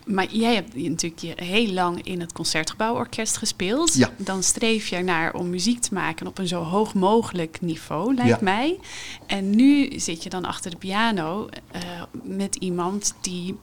[0.06, 3.94] Maar jij hebt natuurlijk heel lang in het Concertgebouworkest gespeeld.
[3.94, 4.10] Ja.
[4.18, 8.30] Dan streef je naar om muziek te maken op een zo hoog mogelijk niveau, lijkt
[8.30, 8.38] Ja.
[8.42, 8.80] mij.
[9.26, 11.82] En nu zit je dan achter de piano eh,
[12.24, 13.58] met iemand die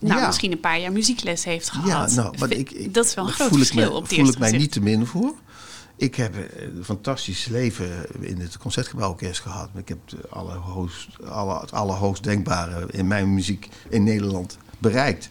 [0.00, 0.26] nou, Ja.
[0.26, 2.10] misschien een paar jaar muziekles heeft gehad.
[2.10, 4.28] Ja, nou, maar ik, ik, dat is wel een groot verschil me- op het voel
[4.28, 4.62] ik mij gezicht.
[4.62, 5.34] niet te min voor.
[5.96, 9.68] Ik heb eh, een fantastisch leven in het Concertgebouworkest gehad.
[9.76, 9.98] Ik heb
[10.30, 15.28] allerhoogst, alle, het allerhoogst denkbare in mijn muziek in Nederland bereikt.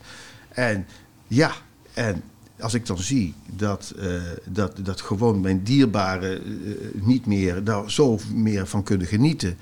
[0.49, 0.87] En
[1.27, 1.51] ja,
[1.93, 2.23] en
[2.59, 7.91] als ik dan zie dat, eh, dat, dat gewoon mijn dierbaren eh, niet meer daar
[7.91, 9.57] zo meer van kunnen genieten.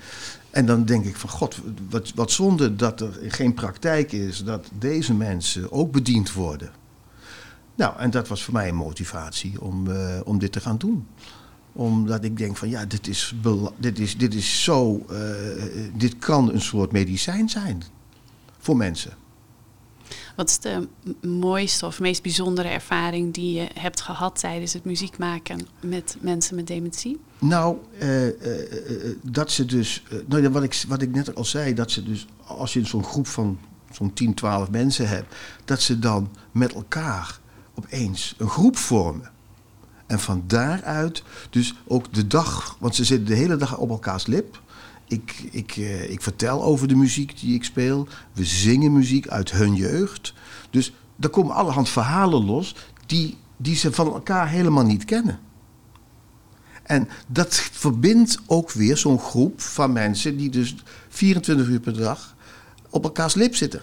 [0.50, 4.70] En dan denk ik van god, wat, wat zonde dat er geen praktijk is dat
[4.78, 6.70] deze mensen ook bediend worden.
[7.76, 11.06] Nou, en dat was voor mij een motivatie om, eh, om dit te gaan doen.
[11.72, 13.34] Omdat ik denk van ja, dit is,
[13.78, 15.18] dit is, dit is zo, eh,
[15.94, 17.82] dit kan een soort medicijn zijn
[18.58, 19.12] voor mensen.
[20.36, 20.88] Wat is de
[21.28, 26.56] mooiste of meest bijzondere ervaring die je hebt gehad tijdens het muziek maken met mensen
[26.56, 27.20] met dementie?
[27.38, 31.74] Nou, eh, eh, eh, dat ze dus, nou wat, ik, wat ik net al zei,
[31.74, 33.58] dat ze dus, als je zo'n groep van
[33.90, 37.38] zo'n 10, 12 mensen hebt, dat ze dan met elkaar
[37.74, 39.30] opeens een groep vormen.
[40.06, 44.26] En van daaruit dus ook de dag, want ze zitten de hele dag op elkaars
[44.26, 44.60] lip.
[45.08, 48.08] Ik, ik, eh, ik vertel over de muziek die ik speel.
[48.32, 50.34] We zingen muziek uit hun jeugd.
[50.70, 52.74] Dus er komen allerhand verhalen los
[53.06, 55.38] die, die ze van elkaar helemaal niet kennen.
[56.82, 60.74] En dat verbindt ook weer zo'n groep van mensen die dus
[61.08, 62.34] 24 uur per dag
[62.90, 63.82] op elkaars lip zitten.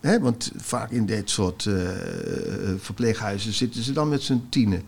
[0.00, 1.74] Hè, want vaak in dit soort eh,
[2.78, 4.82] verpleeghuizen zitten ze dan met z'n tienen.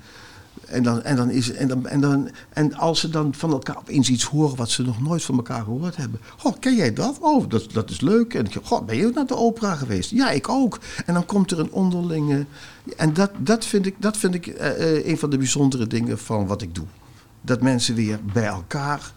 [0.66, 3.76] En, dan, en, dan is, en, dan, en, dan, en als ze dan van elkaar
[3.76, 6.20] opeens iets horen wat ze nog nooit van elkaar gehoord hebben.
[6.36, 7.18] Goh, ken jij dat?
[7.20, 8.34] Oh, dat, dat is leuk.
[8.34, 10.10] En ik, goh, ben je ook naar de opera geweest?
[10.10, 10.78] Ja, ik ook.
[11.06, 12.46] En dan komt er een onderlinge...
[12.96, 16.18] En dat, dat vind ik, dat vind ik eh, eh, een van de bijzondere dingen
[16.18, 16.86] van wat ik doe.
[17.40, 19.12] Dat mensen weer bij elkaar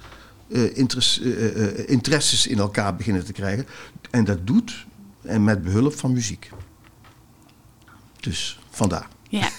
[0.47, 0.77] eh,
[1.87, 3.65] interesses in elkaar beginnen te krijgen.
[4.11, 4.85] En dat doet
[5.21, 6.51] en met behulp van muziek.
[8.19, 9.07] Dus vandaar.
[9.29, 9.49] Ja,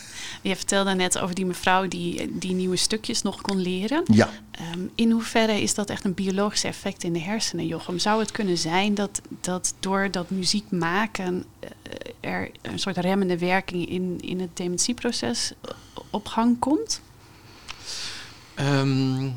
[0.43, 4.03] je vertelde net over die mevrouw die, die nieuwe stukjes nog kon leren.
[4.05, 4.31] Ja.
[4.51, 7.99] Ehm, in hoeverre is dat echt een biologisch effect in de hersenen, Jochem?
[7.99, 11.71] Zou het kunnen zijn dat, dat door dat muziek maken eh,
[12.21, 15.53] er een soort remmende werking in, in het dementieproces
[16.11, 17.01] op gang komt?
[18.55, 19.31] Ehm,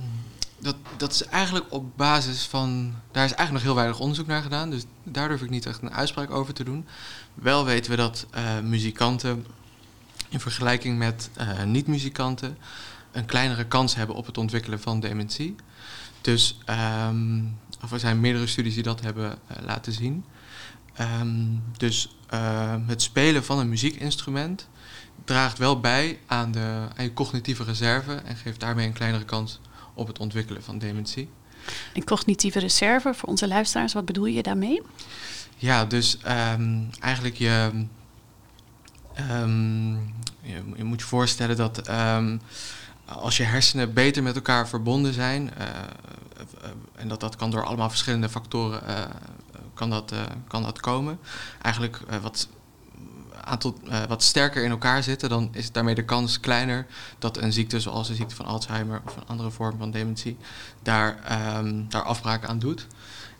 [0.59, 2.93] dat, dat is eigenlijk op basis van.
[3.11, 4.69] Daar is eigenlijk nog heel weinig onderzoek naar gedaan.
[4.69, 6.85] Dus daar durf ik niet echt een uitspraak over te doen.
[7.33, 9.45] Wel weten we dat uh, muzikanten
[10.33, 12.57] in vergelijking met uh, niet-muzikanten
[13.11, 15.55] een kleinere kans hebben op het ontwikkelen van dementie.
[16.21, 16.57] Dus
[17.09, 20.25] um, of er zijn meerdere studies die dat hebben uh, laten zien.
[21.21, 24.67] Um, dus uh, het spelen van een muziekinstrument
[25.25, 29.59] draagt wel bij aan, de, aan je cognitieve reserve en geeft daarmee een kleinere kans
[29.93, 31.29] op het ontwikkelen van dementie.
[31.93, 34.81] En cognitieve reserve voor onze luisteraars, wat bedoel je daarmee?
[35.57, 36.17] Ja, dus
[36.53, 37.85] um, eigenlijk je,
[39.31, 42.41] um, je, moet je voorstellen dat um,
[43.05, 45.65] als je hersenen beter met elkaar verbonden zijn, uh,
[46.63, 48.99] uh, en dat dat kan door allemaal verschillende factoren uh,
[49.73, 50.13] kan, dat,
[50.47, 51.19] kan dat komen.
[51.61, 52.47] Eigenlijk wat
[53.43, 53.77] aantal
[54.07, 56.85] wat sterker in elkaar zitten, dan is daarmee de kans kleiner
[57.19, 60.37] dat een ziekte zoals de ziekte van Alzheimer of een andere vorm van dementie
[60.81, 61.17] daar,
[61.57, 62.87] um, daar afbraak aan doet.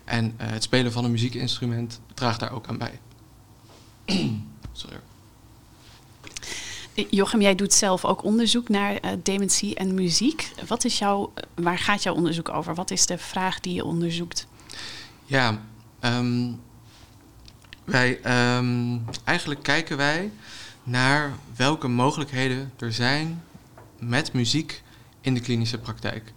[0.04, 3.00] En het spelen van een muziekinstrument draagt daar ook aan bij.
[4.72, 5.00] Sorry.
[6.94, 10.50] Jochem, jij doet zelf ook onderzoek naar uh, dementie en muziek.
[10.66, 12.74] Wat is jouw, waar gaat jouw onderzoek over?
[12.74, 14.46] Wat is de vraag die je onderzoekt?
[15.24, 15.62] Ja,
[16.00, 16.60] um,
[17.84, 18.20] wij,
[18.56, 20.30] um, eigenlijk kijken wij
[20.82, 23.42] naar welke mogelijkheden er zijn
[23.98, 24.82] met muziek
[25.20, 26.32] in de klinische praktijk.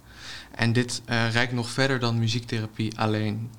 [0.50, 3.50] En dit uh, reikt nog verder dan muziektherapie alleen.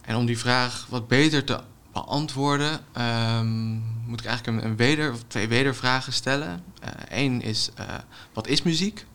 [0.00, 1.60] En om die vraag wat beter te
[2.04, 6.64] beantwoorden, um, moet ik eigenlijk een, een weder, of twee wedervragen stellen.
[7.08, 7.86] Eén uh, is, uh,
[8.32, 9.06] wat is muziek?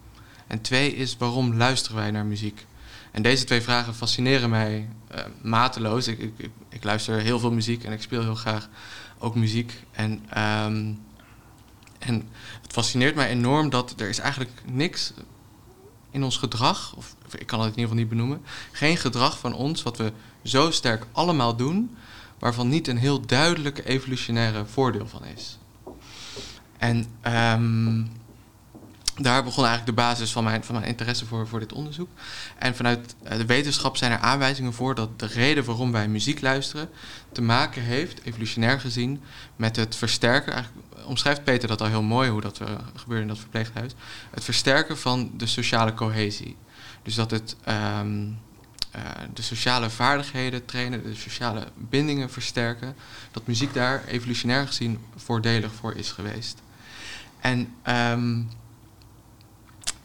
[0.48, 2.66] En twee is, waarom luisteren wij naar muziek?
[3.12, 6.08] En deze twee vragen fascineren mij uh, mateloos.
[6.08, 8.70] Ik, ik, ik, luister heel veel muziek en ik speel heel graag
[9.20, 9.84] ook muziek.
[9.92, 11.00] En, um,
[12.00, 12.30] en
[12.62, 15.14] het fascineert mij enorm dat er is eigenlijk niks
[16.12, 18.42] in ons gedrag, of ik kan het in ieder geval niet benoemen,
[18.72, 20.12] geen gedrag van ons wat we
[20.44, 21.98] zo sterk allemaal doen,
[22.44, 25.58] waarvan niet een heel duidelijke evolutionaire voordeel van is.
[26.78, 27.06] En
[27.58, 28.12] um,
[29.16, 32.10] daar begon eigenlijk de basis van mijn, van mijn interesse voor, voor dit onderzoek.
[32.58, 36.90] En vanuit de wetenschap zijn er aanwijzingen voor dat de reden waarom wij muziek luisteren
[37.32, 39.22] te maken heeft, evolutionair gezien,
[39.56, 40.54] met het versterken.
[40.54, 43.92] Eigenlijk omschrijft Peter dat al heel mooi hoe dat uh, gebeurde in dat verpleeghuis.
[44.32, 46.56] Het versterken van de sociale cohesie.
[47.04, 48.00] Dus dat het uh,
[49.34, 52.96] de sociale vaardigheden trainen, de sociale bindingen versterken.
[53.32, 56.62] Dat muziek daar evolutionair gezien voordelig voor is geweest.
[57.40, 58.50] En um,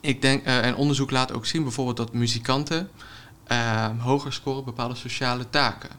[0.01, 2.91] ik denk, uh, en onderzoek laat ook zien bijvoorbeeld dat muzikanten
[3.53, 5.91] uh, hoger scoren bepaalde sociale taken.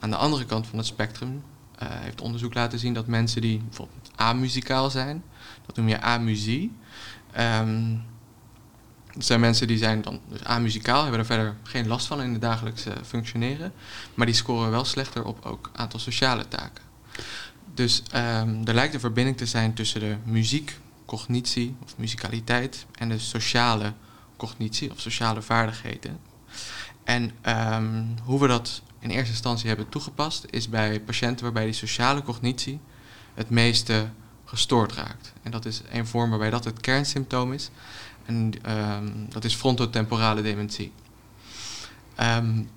[0.00, 1.42] Aan de andere kant van het spectrum
[1.82, 5.22] uh, heeft onderzoek laten zien dat mensen die bijvoorbeeld amuzikaal zijn,
[5.66, 6.76] dat noem je amusie.
[7.38, 8.04] Um,
[9.18, 12.32] dat zijn mensen die zijn dan dus amuzikaal, hebben er verder geen last van in
[12.32, 13.72] het dagelijkse functioneren,
[14.14, 16.84] maar die scoren wel slechter op ook aantal sociale taken.
[17.74, 23.08] Dus um, er lijkt een verbinding te zijn tussen de muziek cognitie of muzikaliteit en
[23.08, 23.92] de sociale
[24.36, 26.18] cognitie of sociale vaardigheden.
[27.04, 31.72] En um, hoe we dat in eerste instantie hebben toegepast is bij patiënten waarbij die
[31.72, 32.80] sociale cognitie
[33.34, 34.08] het meeste
[34.44, 35.32] gestoord raakt.
[35.42, 37.70] En dat is een vorm waarbij dat het kernsymptoom is.
[38.28, 40.92] En um, dat is frontotemporale dementie.
[42.20, 42.70] Um,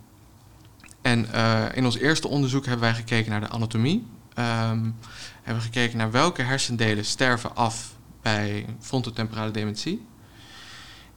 [1.01, 3.95] en uh, in ons eerste onderzoek hebben wij gekeken naar de anatomie.
[3.95, 4.95] Um,
[5.41, 10.05] hebben we gekeken naar welke hersendelen sterven af bij frontotemporale dementie.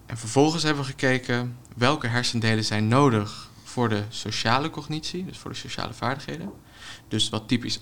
[0.07, 5.51] En vervolgens hebben we gekeken welke hersendelen zijn nodig voor de sociale cognitie, dus voor
[5.51, 6.53] de sociale vaardigheden.
[7.09, 7.81] Dus wat typisch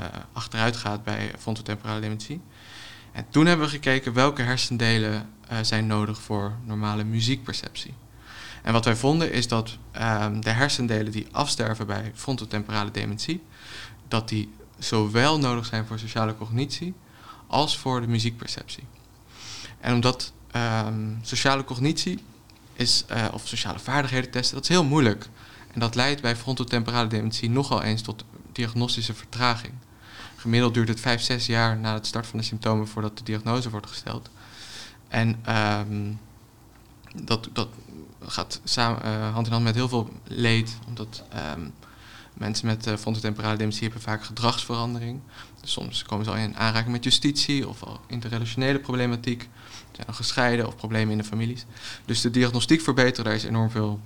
[0.00, 2.40] uh, achteruit gaat bij frontotemporale dementie.
[3.12, 7.94] En toen hebben we gekeken welke hersendelen zijn nodig voor normale muziekperceptie.
[8.62, 13.42] En wat wij vonden is dat uh, de hersendelen die afsterven bij frontotemporale dementie,
[14.08, 16.94] dat die zowel nodig zijn voor sociale cognitie
[17.46, 18.84] als voor de muziekperceptie.
[19.80, 22.22] En omdat um, sociale cognitie
[22.72, 25.28] is, uh, of sociale vaardigheden testen, dat is heel moeilijk.
[25.72, 29.72] En dat leidt bij frontotemporale dementie nogal eens tot diagnostische vertraging.
[30.36, 33.70] Gemiddeld duurt het 5, 6 jaar na het start van de symptomen voordat de diagnose
[33.70, 34.30] wordt gesteld.
[35.10, 36.18] En um,
[37.14, 37.68] dat, dat
[38.20, 41.22] gaat samen, uh, hand in hand met heel veel leed, omdat
[41.56, 41.72] um,
[42.34, 45.20] mensen met uh, frontotemporale dementie hebben vaak gedragsverandering.
[45.60, 49.48] Dus soms komen ze al in aanraking met justitie of al interrelationele problematiek.
[49.92, 51.64] Zijn al gescheiden of problemen in de families.
[52.04, 54.00] Dus de diagnostiek verbeteren, daar is enorm veel,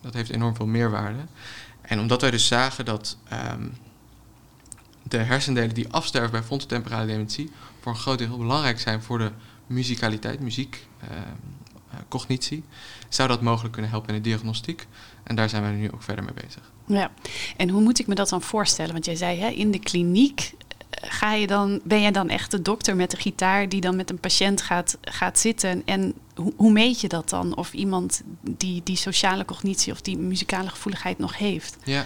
[0.00, 1.24] dat heeft enorm veel meerwaarde.
[1.80, 3.76] En omdat wij dus zagen dat um,
[5.02, 9.18] de hersendelen die afsterven bij frontotemporale dementie voor een groot deel heel belangrijk zijn voor
[9.18, 9.30] de
[9.66, 11.08] muzikaliteit, muziek, uh,
[12.08, 12.64] cognitie,
[13.08, 14.86] zou dat mogelijk kunnen helpen in de diagnostiek.
[15.22, 16.72] En daar zijn we nu ook verder mee bezig.
[16.86, 17.10] Ja,
[17.56, 18.92] en hoe moet ik me dat dan voorstellen?
[18.92, 20.52] Want jij zei hè, in de kliniek
[21.00, 24.10] ga je dan, ben jij dan echt de dokter met de gitaar die dan met
[24.10, 25.82] een patiënt gaat, gaat zitten?
[25.84, 27.56] En hoe, hoe meet je dat dan?
[27.56, 31.76] Of iemand die die sociale cognitie of die muzikale gevoeligheid nog heeft?
[31.84, 32.04] Ja,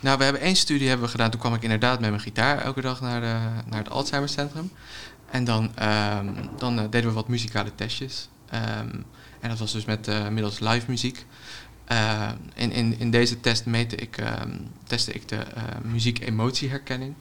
[0.00, 1.30] nou we hebben één studie hebben we gedaan.
[1.30, 4.70] Toen kwam ik inderdaad met mijn gitaar elke dag naar, de, naar het Alzheimercentrum.
[5.34, 8.28] En dan, um, dan uh, deden we wat muzikale testjes.
[8.54, 9.04] Um,
[9.40, 11.26] en dat was dus met uh, middels live muziek.
[11.92, 14.22] Uh, in, in, in deze test meette ik,
[14.84, 15.46] testte ik de
[15.82, 17.14] muziek-emotieherkenning.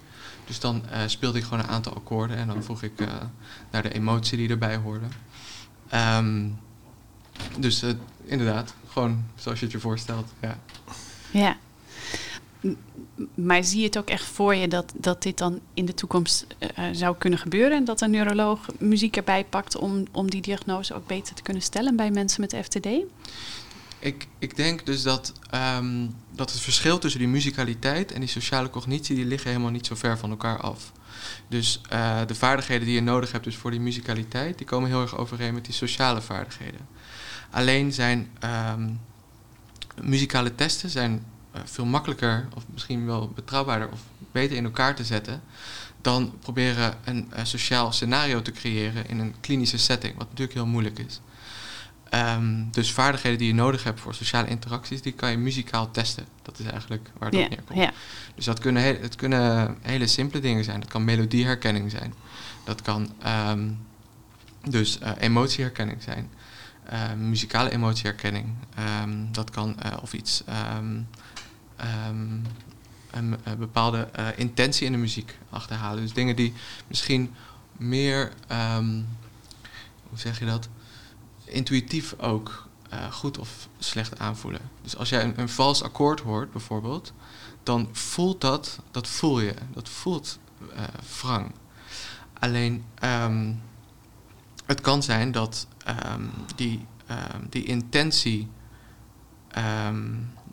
[0.45, 2.93] Dus dan speelde ik gewoon een aantal akkoorden en dan vroeg ik
[3.71, 5.05] naar de emotie die erbij hoorde.
[7.59, 7.83] Dus
[8.23, 10.31] inderdaad, gewoon zoals je het je voorstelt.
[10.41, 10.57] Ja.
[11.31, 11.57] ja.
[13.35, 16.47] Maar zie je het ook echt voor je dat, dat dit dan in de toekomst
[16.91, 17.77] zou kunnen gebeuren?
[17.77, 21.63] En dat een neuroloog muziek erbij pakt om, om die diagnose ook beter te kunnen
[21.63, 22.87] stellen bij mensen met FTD?
[23.99, 25.33] Ik, ik denk dus dat,
[25.77, 29.85] um, dat het verschil tussen die muzikaliteit en die sociale cognitie, die liggen helemaal niet
[29.85, 30.91] zo ver van elkaar af.
[31.47, 35.01] Dus uh, de vaardigheden die je nodig hebt dus voor die muzikaliteit, die komen heel
[35.01, 36.87] erg overeen met die sociale vaardigheden.
[37.51, 38.29] Alleen zijn
[38.75, 38.99] um,
[40.01, 41.25] muzikale testen zijn
[41.63, 43.99] veel makkelijker, of misschien wel betrouwbaarder of
[44.31, 45.41] beter in elkaar te zetten,
[46.01, 50.65] dan proberen een uh, sociaal scenario te creëren in een klinische setting, wat natuurlijk heel
[50.65, 51.21] moeilijk is.
[52.13, 56.25] Um, dus vaardigheden die je nodig hebt voor sociale interacties, die kan je muzikaal testen.
[56.41, 57.91] Dat is eigenlijk waar het op neerkomt.
[58.35, 60.79] Dus dat kunnen, he het kunnen hele simpele dingen zijn.
[60.79, 62.13] Dat kan melodieherkenning zijn.
[62.65, 63.13] Dat kan
[63.49, 63.79] um,
[64.69, 66.29] dus uh, emotieherkenning zijn.
[66.93, 68.45] Uh, muzikale emotieherkenning.
[69.03, 70.43] Um, dat kan of iets
[73.11, 76.03] een, een, bepaalde uh, intentie in de muziek achterhalen.
[76.03, 76.53] Dus dingen die
[76.87, 77.33] misschien
[77.77, 78.31] meer,
[80.09, 80.69] hoe zeg je dat?
[81.45, 84.61] intuïtief ook uh, goed of slecht aanvoelen.
[84.81, 87.13] Dus als jij een, vals akkoord hoort, bijvoorbeeld,
[87.63, 90.39] dan voelt dat, dat voel je, dat voelt
[91.21, 91.45] uh.
[92.39, 93.61] Alleen, um,
[94.65, 95.67] het kan zijn dat
[96.55, 96.85] die,
[97.49, 98.49] die intentie,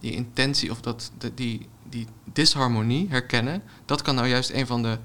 [0.01, 4.83] die intentie of dat, de, die, die disharmonie herkennen, dat kan nou juist een van
[4.83, 4.99] de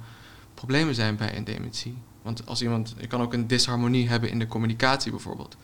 [0.53, 1.97] problemen zijn bij een dementie.
[2.21, 5.57] Want als iemand, je kan ook een disharmonie hebben in de communicatie bijvoorbeeld.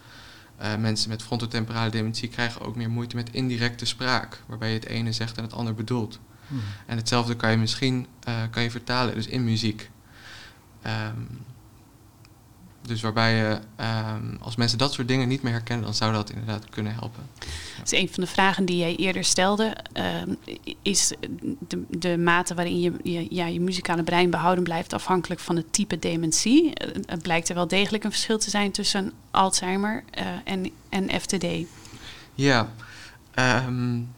[0.61, 4.85] Uh, mensen met frontotemporale dementie krijgen ook meer moeite met indirecte spraak, waarbij je het
[4.85, 6.19] ene zegt en het ander bedoelt.
[6.47, 6.61] Hmm.
[6.85, 9.89] En hetzelfde kan je misschien uh, kan je vertalen, dus in muziek.
[10.85, 11.27] Um,
[12.81, 13.59] dus waarbij je,
[14.13, 17.23] um, als mensen dat soort dingen niet meer herkennen, dan zou dat inderdaad kunnen helpen.
[17.81, 20.05] Dus een van de vragen die jij eerder stelde, uh,
[20.81, 21.13] is
[21.67, 25.73] de, de mate waarin je, je, ja, je muzikale brein behouden blijft afhankelijk van het
[25.73, 26.63] type dementie.
[26.65, 31.21] Uh, het blijkt er wel degelijk een verschil te zijn tussen Alzheimer uh, en, en
[31.21, 31.45] FTD.
[32.33, 32.69] Ja,
[33.35, 34.09] um,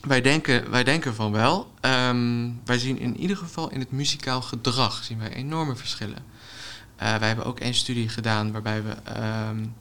[0.00, 1.72] wij, denken, wij denken van wel.
[2.64, 6.33] Wij zien in ieder geval in het muzikaal gedrag zien wij enorme verschillen.
[7.02, 9.74] Uh, wij hebben ook een studie gedaan waarbij we um,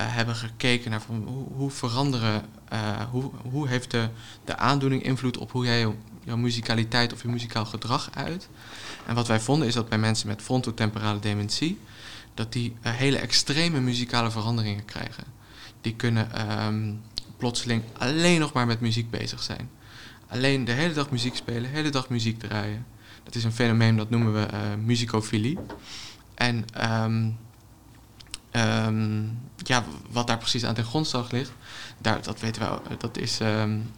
[0.00, 4.08] uh, hebben gekeken naar hoe, hoe veranderen, uh, hoe, hoe heeft de,
[4.44, 8.48] de aandoening invloed op hoe jij jouw, jouw muzikaliteit of je muzikaal gedrag uit.
[9.06, 11.80] En wat wij vonden is dat bij mensen met frontotemporale dementie,
[12.34, 15.24] dat die hele extreme muzikale veranderingen krijgen.
[15.80, 17.00] Die kunnen um,
[17.36, 19.70] plotseling alleen nog maar met muziek bezig zijn.
[20.28, 22.86] Alleen de hele dag muziek spelen, de hele dag muziek draaien.
[23.22, 25.58] Dat is een fenomeen dat noemen we muzicofilie.
[26.34, 26.64] En
[27.04, 27.38] um,
[28.52, 31.52] um, ja, wat daar precies aan ten grondslag ligt,
[31.98, 33.90] daar, dat weten we, dat is, um,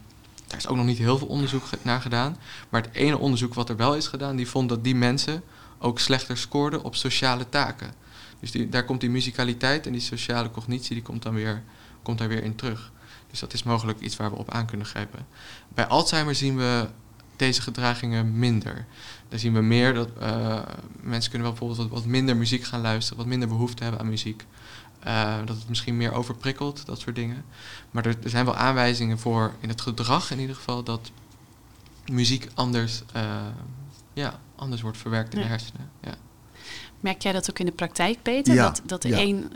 [0.47, 2.37] daar is ook nog niet heel veel onderzoek naar gedaan.
[2.69, 5.43] Maar het ene onderzoek wat er wel is gedaan, die vond dat die mensen
[5.79, 7.93] ook slechter scoorden op sociale taken.
[8.39, 11.63] Dus die, daar komt die muzikaliteit en die sociale cognitie, die komt dan weer,
[12.01, 12.91] komt daar weer in terug.
[13.29, 15.25] Dus dat is mogelijk iets waar we op aan kunnen grijpen.
[15.73, 16.87] Bij Alzheimer zien we
[17.35, 18.85] deze gedragingen minder.
[19.29, 20.59] Daar zien we meer dat uh,
[21.01, 24.09] mensen kunnen wel bijvoorbeeld wat, wat, minder muziek gaan luisteren, wat minder behoefte hebben aan
[24.09, 24.45] muziek.
[25.07, 27.45] Uh, dat het misschien meer overprikkelt, dat soort dingen.
[27.91, 31.11] Maar er, er, zijn wel aanwijzingen voor in het gedrag in ieder geval dat
[32.11, 33.21] muziek anders, uh,
[34.13, 35.45] ja, anders wordt verwerkt in ja.
[35.45, 35.89] de hersenen.
[36.01, 36.15] Ja.
[36.99, 38.53] Merk jij dat ook in de praktijk, Peter?
[38.53, 39.17] Ja, dat, dat er ja.
[39.17, 39.51] één.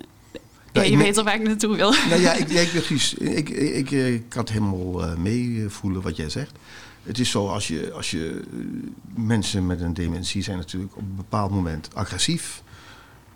[0.73, 1.93] Nou, je weet al waar ik naartoe wil.
[2.09, 3.49] Nou ja, ik, ja, ik.
[3.49, 6.51] Ik, ik, kan het helemaal uh, meevoelen wat jij zegt.
[7.03, 8.43] Het is zo, als je, als je
[9.15, 12.63] mensen met een dementie zijn natuurlijk op een bepaald moment agressief.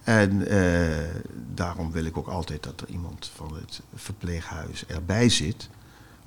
[0.04, 0.88] En uh,
[1.54, 5.70] daarom wil ik ook altijd dat er iemand van het verpleeghuis erbij zit.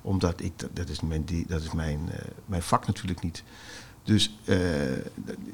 [0.01, 2.15] Omdat ik, dat, is, mijn, dat is mijn, uh,
[2.45, 3.43] mijn vak natuurlijk niet.
[4.03, 4.57] Dus uh,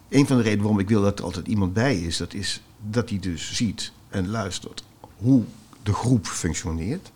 [0.09, 2.61] een van de redenen waarom ik wil dat er altijd iemand bij is, dat is
[2.89, 4.83] dat hij dus ziet en luistert
[5.17, 5.43] hoe
[5.83, 7.11] de groep functioneert.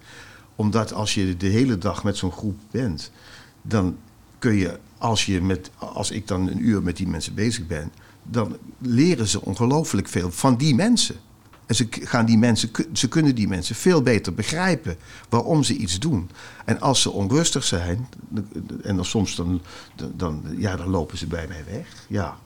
[0.55, 3.11] Omdat als je de hele dag met zo'n groep bent,
[3.61, 3.97] dan
[4.39, 7.91] kun je als, je met, als ik dan een uur met die mensen bezig ben,
[8.23, 11.15] dan leren ze ongelooflijk veel van die mensen.
[11.65, 14.97] En ze, gaan die mensen, ze kunnen die mensen veel beter begrijpen
[15.29, 16.29] waarom ze iets doen.
[16.65, 18.07] En als ze onrustig zijn,
[18.81, 19.61] en dan soms dan,
[20.15, 22.05] dan, ja, dan lopen ze bij mij weg.
[22.07, 22.37] Ja.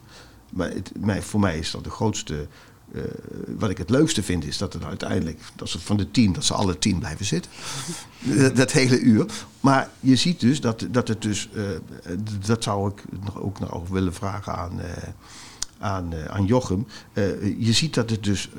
[0.49, 2.47] Maar het, voor mij is dat de grootste.
[2.93, 3.01] Uh,
[3.57, 6.45] wat ik het leukste vind, is dat het uiteindelijk, dat ze van de tien, dat
[6.45, 7.51] ze alle tien blijven zitten.
[8.55, 9.25] dat, hele uur.
[9.59, 11.63] Maar je ziet dus dat, dat het dus, uh,
[12.45, 14.79] dat zou ik nog ook nog willen vragen aan.
[14.79, 14.85] Uh,
[15.79, 16.87] aan, aan Jochem.
[17.57, 18.49] Je ziet dat het dus,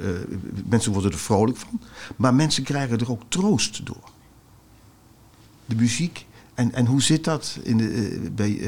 [0.67, 1.81] mensen worden er vrolijk van,
[2.17, 4.11] maar mensen krijgen er ook troost door.
[5.67, 6.27] De muziek.
[6.55, 7.59] En, en hoe zit dat?
[7.63, 8.61] In de, bij,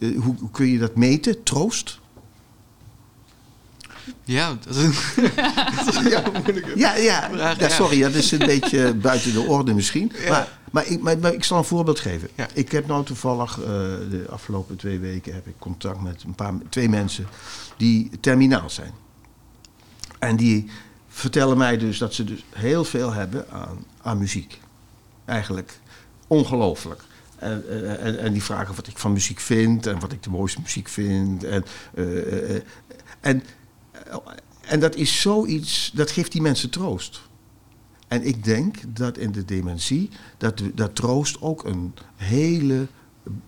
[0.00, 1.42] hoe, hoe, kun je dat meten?
[1.42, 2.00] Troost?
[4.24, 6.10] Ja, dat is een,
[6.74, 10.12] ja, ja, ja, ja, sorry, dat is een beetje buiten de orde misschien.
[10.28, 12.28] Maar, maar, ik, maar, maar, ik zal een voorbeeld geven.
[12.52, 16.52] Ik heb nou toevallig uh, de afgelopen twee weken heb ik contact met een paar,
[16.68, 17.26] twee mensen
[17.76, 18.92] die terminaal zijn.
[20.18, 20.70] En die
[21.08, 24.60] vertellen mij dus dat ze dus heel veel hebben aan, aan muziek.
[25.24, 25.80] Eigenlijk
[26.26, 27.02] ongelooflijk.
[27.38, 27.64] En,
[28.00, 30.88] en, en, die vragen wat ik van muziek vind en wat ik de mooiste muziek
[30.88, 31.44] vind.
[31.44, 32.60] En, uh,
[33.20, 33.42] en
[34.60, 37.20] en dat is zoiets, dat geeft die mensen troost.
[38.08, 42.86] En ik denk dat in de dementie, dat, dat troost ook een hele,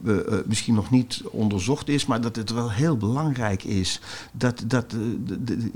[0.03, 4.01] uh, uh, misschien nog niet onderzocht is, maar dat het wel heel belangrijk is.
[4.33, 5.71] Dat, dat, uh, de, de,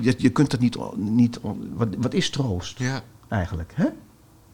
[0.00, 1.38] je, je kunt dat niet, niet
[1.72, 3.02] wat, wat is troost ja.
[3.28, 3.72] eigenlijk?
[3.74, 3.86] Hè?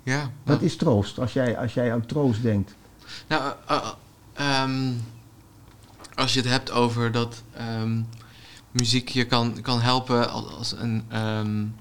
[0.02, 0.30] Ja.
[0.42, 2.74] Wat is troost als jij, als jij aan troost denkt?
[3.28, 3.54] Nou,
[4.64, 5.00] um,
[6.14, 7.42] als je het hebt over dat.
[7.80, 8.06] Um,
[8.70, 11.04] muziek je kan, kan helpen als, als een.
[11.14, 11.74] Um,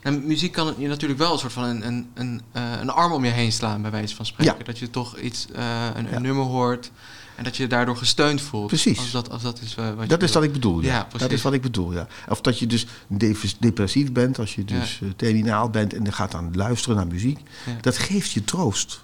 [0.00, 3.12] en muziek kan je natuurlijk wel een soort van een, een, een, uh, een arm
[3.12, 4.54] om je heen slaan, bij wijze van spreken.
[4.58, 4.64] Ja.
[4.64, 6.18] Dat je toch iets, uh, een, ja.
[6.18, 6.90] nummer hoort
[7.36, 8.66] en dat je je daardoor gesteund voelt.
[8.66, 8.98] Precies.
[8.98, 10.80] Als dat, als dat is uh, wat dat is wat ik bedoel.
[10.80, 10.92] Ja.
[10.92, 11.92] ja dat is wat ik bedoel.
[11.92, 12.06] Ja.
[12.28, 12.86] Of dat je dus
[13.58, 17.40] depressief bent, als je dus terminaal bent en je gaat dan luisteren naar muziek.
[17.80, 19.00] Dat geeft je troost.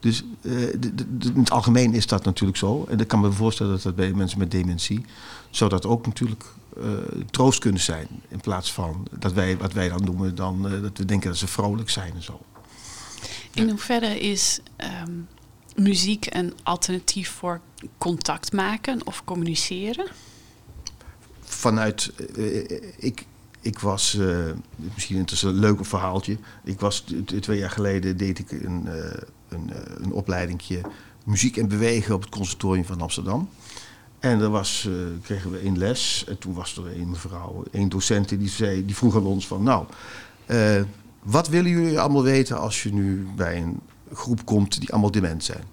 [0.00, 2.84] Dus uh, in het algemeen is dat natuurlijk zo.
[2.88, 5.04] En ik kan me voorstellen dat dat bij mensen met dementie...
[5.50, 6.44] zou dat ook natuurlijk
[6.78, 6.84] uh,
[7.30, 8.08] troost kunnen zijn.
[8.28, 10.34] In plaats van dat wij, wat wij dan noemen...
[10.34, 12.40] Dan, uh, dat we denken dat ze vrolijk zijn en zo.
[13.54, 14.60] In hoeverre is
[15.06, 15.28] um,
[15.74, 17.60] muziek een alternatief voor
[17.98, 20.06] contact maken of communiceren?
[21.40, 22.12] Vanuit...
[22.96, 23.26] ik,
[23.60, 24.50] ik was, uh,
[24.94, 26.38] misschien het een leuk verhaaltje.
[26.64, 27.04] Ik was
[27.40, 28.92] twee jaar geleden deed ik een, uh,
[29.48, 30.84] een, uh, een
[31.24, 33.48] muziek en bewegen op het conservatorium van Amsterdam.
[34.18, 34.88] En er was,
[35.22, 38.96] kregen we één les en toen was er een mevrouw, een docent die zei, die
[38.96, 39.86] vroeg aan ons van, nou,
[41.22, 43.80] wat willen jullie allemaal weten als je nu bij een
[44.12, 45.64] groep komt die allemaal dement zijn?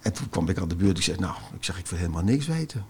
[0.00, 2.22] En toen kwam ik aan de beurt die zei, nou, ik zeg, ik wil helemaal
[2.22, 2.84] niks weten.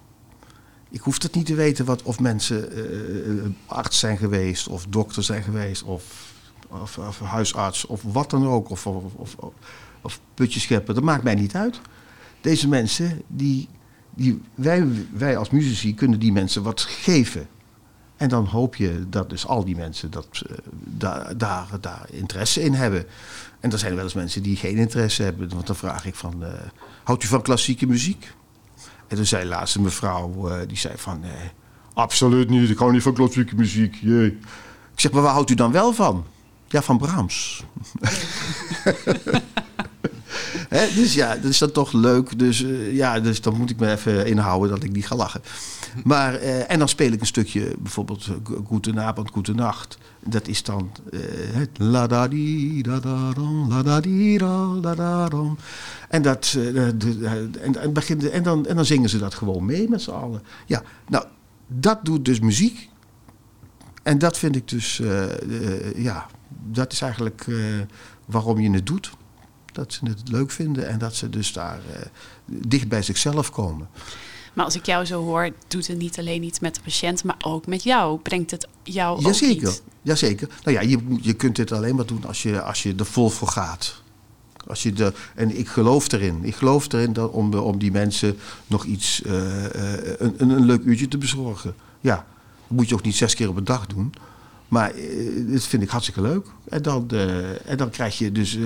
[0.91, 5.23] Ik hoef het niet te weten wat, of mensen uh, arts zijn geweest, of dokter
[5.23, 6.33] zijn geweest, of,
[6.69, 9.35] of, of huisarts, of wat dan ook, of, of,
[10.01, 10.21] of.
[10.85, 11.81] Dat maakt mij niet uit.
[12.41, 13.69] Deze mensen, die,
[14.15, 17.49] die, wij, wij als muzici kunnen die mensen wat geven.
[18.17, 20.43] En dan hoop je dat dus al die mensen dat,
[20.85, 23.07] daar, daar, daar interesse in hebben.
[23.61, 25.49] En er zijn wel eens mensen die geen interesse hebben.
[25.49, 26.45] Want dan vraag ik van,
[27.05, 28.33] houdt u van klassieke muziek?
[29.11, 31.21] En toen zei laatst een mevrouw, uh, die zei van...
[31.21, 31.51] Nee,
[31.95, 33.95] absoluut niet, ik hou niet van klassieke muziek.
[34.01, 34.27] Jee.
[34.93, 36.25] Ik zeg, maar waar houdt u dan wel van?
[36.69, 37.65] Ja, van Brahms.
[40.97, 42.39] Dus ja, dat is dan toch leuk.
[42.39, 45.43] Dus uh, ja, dus dan moet ik me even inhouden dat ik niet ga lachen.
[46.05, 48.29] Maar, uh, en dan speel ik een stukje, bijvoorbeeld
[48.65, 49.99] Goedenavond, Goedenacht.
[50.25, 50.91] Dat is dan
[51.53, 53.33] het la da di da da
[53.69, 55.29] la da di da da.
[56.09, 57.03] En, dat, uh, en,
[57.61, 60.43] en, en, dan, en dan zingen ze dat gewoon mee met z'n allen.
[60.67, 61.25] Ja, nou,
[61.67, 62.89] dat doet dus muziek.
[64.03, 65.01] En dat vind ik dus,
[65.95, 67.47] ja, dat is eigenlijk
[68.27, 69.11] waarom je het doet.
[69.73, 71.81] Dat ze het leuk vinden en dat ze dus daar
[72.45, 73.89] dicht bij zichzelf komen.
[74.53, 77.37] Maar als ik jou zo hoor, doet het niet alleen iets met de patiënt, maar
[77.45, 78.19] ook met jou.
[78.19, 79.67] Brengt het jou Jazeker.
[79.67, 79.83] ook iets?
[80.03, 80.49] Jazeker.
[80.65, 83.29] Nou ja, je, je kunt dit alleen maar doen als je, als je er vol
[83.29, 84.03] voor gaat.
[84.67, 86.45] Als je de, en ik geloof erin.
[86.45, 90.83] Ik geloof erin dat om, om die mensen nog iets, uh, uh, een, een leuk
[90.85, 91.75] uurtje te bezorgen.
[92.01, 92.15] Ja,
[92.67, 94.15] dat moet je ook niet zes keer op een dag doen.
[94.69, 96.47] Maar uh, dat vind ik hartstikke leuk.
[96.71, 97.11] En dan,
[97.65, 98.57] en dan krijg je dus.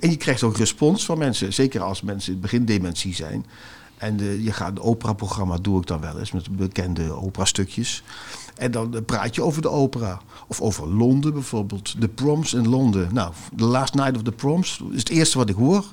[0.00, 1.52] en je krijgt ook respons van mensen.
[1.52, 3.46] Zeker als mensen in het begin dementie zijn.
[3.96, 8.02] En de, je gaat, het operaprogramma doe ik dan wel eens met bekende operastukjes.
[8.54, 10.20] En dan eh, praat je over de opera.
[10.46, 12.00] Of over Londen bijvoorbeeld.
[12.00, 13.08] De proms in Londen.
[13.12, 15.84] Nou, The Last Night of the Proms is het eerste wat ik hoor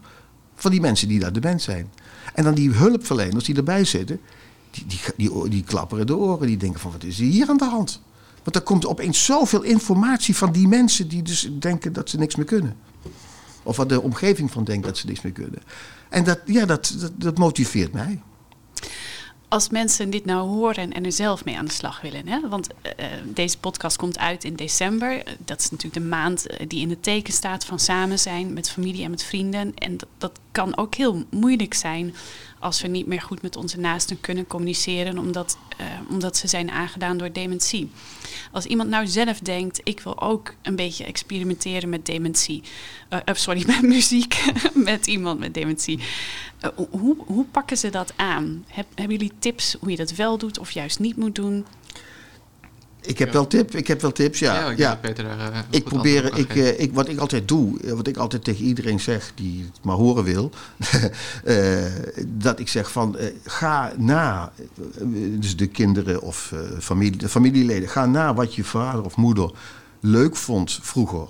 [0.55, 1.91] van die mensen die daar de band zijn.
[2.33, 4.19] En dan die hulpverleners die erbij zitten,
[4.71, 6.47] die, die, die, die klapperen de oren.
[6.47, 8.01] Die denken van wat is hier aan de hand?
[8.43, 12.35] Want er komt opeens zoveel informatie van die mensen die dus denken dat ze niks
[12.35, 12.77] meer kunnen.
[13.63, 15.61] Of wat de omgeving van denkt dat ze niks meer kunnen.
[16.09, 18.21] En dat, ja, dat, dat, motiveert mij.
[19.47, 22.27] Als mensen dit nou horen en er zelf mee aan de slag willen.
[22.27, 22.49] Hè?
[22.49, 25.23] Want uh, deze podcast komt uit in december.
[25.45, 29.03] Dat is natuurlijk de maand die in het teken staat van samen zijn met familie
[29.03, 29.73] en met vrienden.
[29.75, 32.13] En dat, dat kan ook heel moeilijk zijn
[32.61, 36.71] als we niet meer goed met onze naasten kunnen communiceren, omdat, uh, omdat ze zijn
[36.71, 37.89] aangedaan door dementie.
[38.51, 42.63] Als iemand nou zelf denkt, ik wil ook een beetje experimenteren met dementie,
[43.09, 44.43] uh, sorry, met muziek,
[44.73, 45.99] met iemand met dementie.
[46.89, 48.65] Hoe, hoe pakken ze dat aan?
[48.67, 51.65] Heb, hebben jullie tips hoe je dat wel doet of juist niet moet doen?
[53.01, 54.53] Ik heb, wel tip, ik heb wel tips, ja.
[54.53, 54.95] Ja, ik ja.
[54.95, 58.17] Peter daar, eh, Ik probeer, ik, eh, ik, wat ik altijd doe, eh, wat ik
[58.17, 60.51] altijd tegen iedereen zeg die het maar horen wil,
[62.45, 64.51] dat ik zeg van ga na,
[65.39, 69.51] dus de kinderen of familie, de familieleden, ga na wat je vader of moeder
[69.99, 71.27] leuk vond vroeger,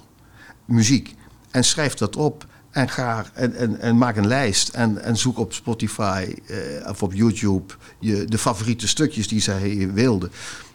[0.66, 1.16] muziek,
[1.52, 2.50] en schrijf dat op.
[2.72, 6.36] En, ga, en, en, en maak een lijst en, en zoek op Spotify
[6.88, 10.30] of op YouTube je, de favoriete stukjes die zij wilde.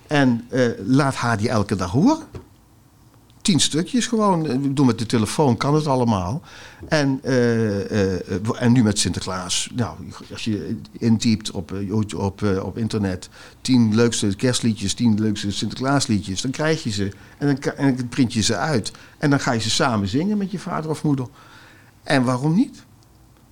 [0.09, 2.27] En eh, laat haar die elke dag horen.
[3.47, 4.47] Tien stukjes gewoon.
[4.47, 6.43] Eh, Doe met de telefoon, kan het allemaal.
[6.89, 8.21] En, eh, eh,
[8.59, 9.69] en nu met Sinterklaas.
[9.75, 9.97] Nou,
[10.33, 11.73] als je intypt op,
[12.15, 13.29] op, op internet...
[13.61, 16.41] tien leukste kerstliedjes, tien leukste Sinterklaasliedjes...
[16.41, 18.93] dan krijg je ze en dan, en dan print je ze uit.
[19.19, 21.27] En dan ga je ze samen zingen met je vader of moeder.
[22.03, 22.85] En waarom niet?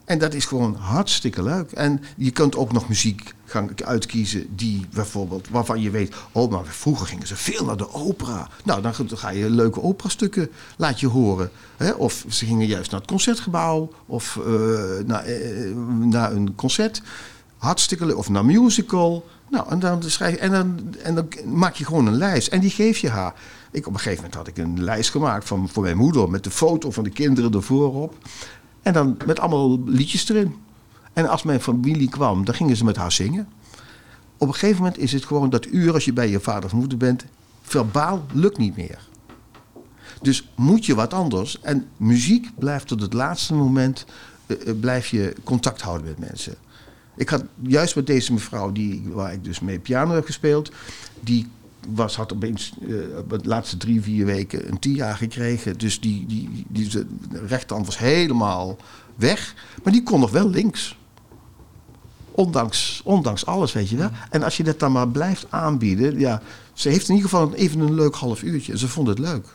[0.05, 1.73] En dat is gewoon hartstikke leuk.
[1.73, 6.65] En je kunt ook nog muziek gaan uitkiezen die bijvoorbeeld, waarvan je weet, oh, maar
[6.65, 8.49] vroeger gingen ze veel naar de opera.
[8.65, 11.51] Nou, dan ga je leuke operastukken laat je horen.
[11.77, 11.91] Hè?
[11.91, 17.03] Of ze gingen juist naar het concertgebouw of eh, naar, eh, naar een concert.
[17.57, 18.17] Hartstikke leuk.
[18.17, 19.25] Of naar musical.
[19.51, 22.49] Nou, en dan, schrijf, en, dan, en dan maak je gewoon een lijst.
[22.49, 23.35] En die geef je haar.
[23.71, 26.45] Ik, op een gegeven moment had ik een lijst gemaakt van, voor mijn moeder met
[26.45, 28.15] de foto van de kinderen ervoor op.
[28.83, 30.55] En dan met allemaal liedjes erin.
[31.15, 33.49] En als mijn familie kwam, dan gingen ze met haar zingen.
[34.37, 36.73] Op een gegeven moment is het gewoon dat uur als je bij je vader of
[36.73, 37.25] moeder bent,
[37.63, 38.99] verbaal lukt niet meer.
[40.23, 41.61] Dus moet je wat anders.
[41.61, 44.05] En muziek blijft tot het laatste moment,
[44.47, 46.55] eh, eh, blijf je contact houden met mensen.
[47.17, 50.73] Ik had juist met deze mevrouw, die, waar ik dus mee piano heb gespeeld,
[51.21, 51.47] die
[51.89, 52.89] was, had opeens eh,
[53.29, 55.79] de laatste drie, vier weken een TIA gekregen.
[55.79, 57.07] Dus die, die, die,
[57.47, 58.77] rechterhand was helemaal
[59.15, 59.55] weg.
[59.83, 60.97] Maar die kon nog wel links.
[62.37, 64.11] Ondanks, ondanks alles, weet je wel.
[64.31, 66.19] En als je dat dan maar blijft aanbieden.
[66.19, 68.73] Ja, ze heeft in ieder geval even een leuk half uurtje.
[68.73, 69.47] En ze vond het leuk.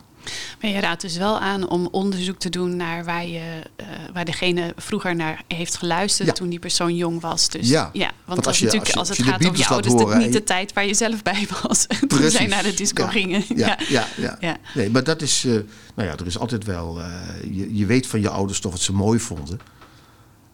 [0.61, 3.39] Maar je raadt dus wel aan om onderzoek te doen naar waar, je,
[3.81, 6.33] uh, waar degene vroeger naar heeft geluisterd Ja.
[6.33, 7.49] toen die persoon jong was.
[7.49, 7.89] Dus, Ja.
[7.93, 9.93] ja want, Want als, je- natuurlijk, als je- als, als het gaat om je ouders,
[9.93, 11.87] horen niet de tijd waar je zelf bij was.
[12.07, 13.09] toen zij naar de disco Ja.
[13.09, 13.43] gingen.
[13.55, 14.37] Ja, ja, ja.
[14.39, 14.57] Ja.
[14.73, 15.43] Nee, maar dat is.
[15.45, 15.51] eh,
[15.95, 16.99] nou ja, er is altijd wel.
[17.01, 17.07] eh,
[17.51, 19.59] je, je weet van je ouders toch wat ze mooi vonden.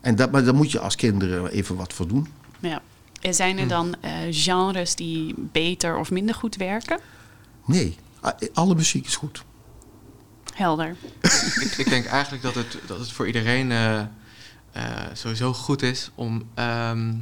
[0.05, 2.27] En dat, maar daar moet je als kinderen even wat voor doen.
[2.59, 2.81] Ja.
[3.21, 3.61] En zijn Hm.
[3.61, 6.99] er dan eh, genres die beter of minder goed werken?
[7.65, 9.43] Nee, a- alle muziek is goed.
[10.53, 10.95] Helder.
[11.65, 14.05] ik, ik denk eigenlijk dat het, dat het voor iedereen eh, eh,
[15.13, 16.43] sowieso goed is om.
[16.53, 17.13] ehm,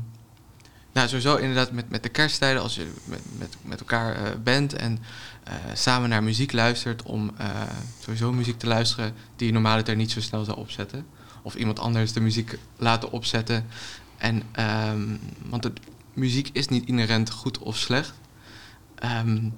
[0.93, 4.73] nou, sowieso inderdaad met, met de kersttijden, als je met, met, met elkaar eh, bent
[4.73, 4.99] en
[5.43, 7.47] eh, samen naar muziek luistert, om eh,
[8.03, 11.05] sowieso muziek te luisteren die je normaliter niet zo snel zou opzetten.
[11.43, 13.65] Of iemand anders de muziek laten opzetten.
[14.17, 15.79] En, ehm, want het,
[16.13, 18.13] muziek is niet inherent goed of slecht.
[18.95, 19.49] Ehm,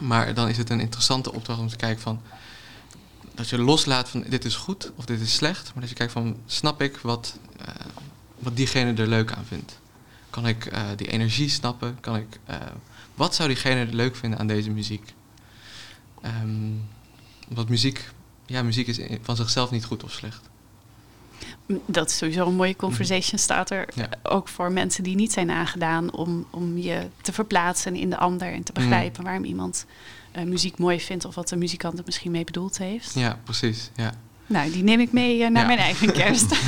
[0.00, 2.20] maar dan is het een interessante opdracht om te kijken van
[3.34, 6.12] dat je loslaat van dit is goed of dit is slecht, maar dat je kijkt
[6.12, 7.74] van snap ik wat, eh,
[8.38, 9.78] wat diegene er leuk aan vindt.
[10.30, 12.00] Kan ik eh, die energie snappen?
[12.00, 12.56] Kan ik, eh,
[13.14, 15.14] wat zou diegene er leuk vinden aan deze muziek?
[16.22, 16.72] Ehm
[17.54, 18.10] want muziek,
[18.46, 20.49] ja, muziek is van zichzelf niet goed of slecht.
[21.86, 23.88] Dat is sowieso een mooie conversation starter.
[23.94, 24.08] Ja.
[24.22, 28.52] Ook voor mensen die niet zijn aangedaan om, om je te verplaatsen in de ander
[28.52, 28.82] en te Mm.
[28.82, 29.86] begrijpen waarom iemand
[30.32, 33.14] eh, muziek mooi vindt of wat de muzikant er misschien mee bedoeld heeft.
[33.14, 33.90] Ja, precies.
[33.96, 34.12] Ja.
[34.46, 35.66] Nou, die neem ik mee eh, naar Ja.
[35.66, 36.54] mijn eigen kerst.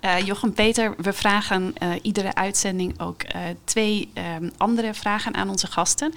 [0.00, 3.22] Eh, Jochem Peter, we vragen iedere uitzending ook
[3.64, 6.12] twee ehm, andere vragen aan onze gasten.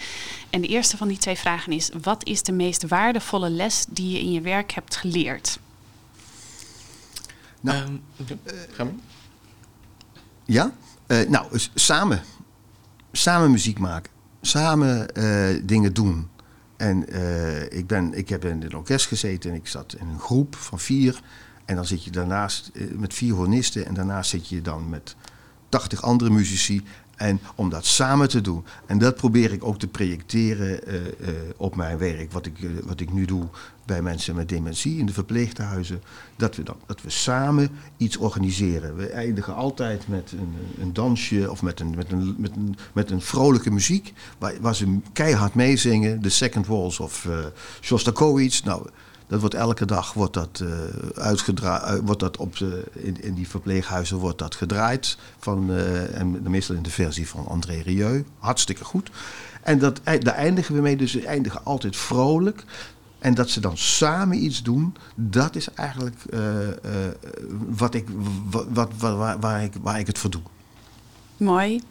[0.50, 4.10] En de eerste van die twee vragen is: wat is de meest waardevolle les die
[4.12, 5.60] je in je werk hebt geleerd?
[7.66, 8.38] Nou, Ehm,
[8.72, 8.94] ga maar.
[10.46, 10.72] Ja?
[11.08, 12.22] Eh, nou, samen.
[13.12, 14.12] Samen muziek maken.
[14.42, 16.30] Samen eh, dingen doen.
[16.78, 20.20] En eh, ik, ben, ik heb in een orkest gezeten en ik zat in een
[20.20, 21.22] groep van vier.
[21.66, 25.16] En dan zit je daarnaast eh, met vier hornisten en daarnaast zit je dan met
[25.70, 26.84] 80 andere muzici.
[27.16, 28.66] En om dat samen te doen.
[28.86, 32.32] En dat probeer ik ook te projecteren eh, eh, op mijn werk.
[32.32, 33.44] Wat ik, eh, wat ik nu doe
[33.86, 36.02] bij mensen met dementie in de verpleeghuizen.
[36.36, 38.96] Dat we, dan, dat we samen iets organiseren.
[38.96, 43.12] We eindigen altijd met een, een dansje of met een, met een, met een, met
[43.12, 44.14] een vrolijke muziek.
[44.62, 46.22] Waar, ze keihard meezingen.
[46.22, 47.28] De Second Waltz of
[47.82, 48.64] Shostakovich.
[48.64, 48.88] Nou,
[49.28, 50.70] dat wordt elke dag wordt dat, uh,
[51.16, 55.18] uitgedraaid, wordt dat op de, in, in die verpleeghuizen wordt dat gedraaid.
[55.40, 58.26] Van, uh, en meestal in de versie van André Rieu.
[58.40, 59.10] Hartstikke goed.
[59.62, 60.98] En dat, daar eindigen we mee.
[60.98, 62.64] Dus we eindigen altijd vrolijk.
[63.20, 66.40] En dat ze dan samen iets doen, dat is eigenlijk uh,
[67.70, 68.08] wat ik,
[68.50, 70.42] wat, wat, waar, waar, ik, waar ik het voor doe.
[71.38, 71.82] Mooi.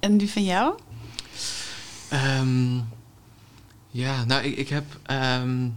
[0.00, 0.74] En die van jou?
[2.40, 2.84] Um,
[3.90, 4.84] ja, nou, ik, ik heb.
[5.40, 5.74] Um,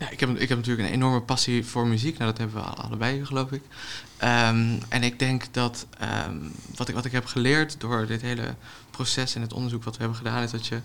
[0.00, 2.18] ja, ik heb, ik heb natuurlijk een enorme passie voor muziek.
[2.18, 3.62] Nou, dat hebben we allebei, geloof ik.
[4.22, 5.86] Um, en ik denk dat
[6.28, 8.54] um, wat, ik, wat ik heb geleerd door dit hele
[8.90, 10.80] proces en het onderzoek wat we hebben gedaan, is dat je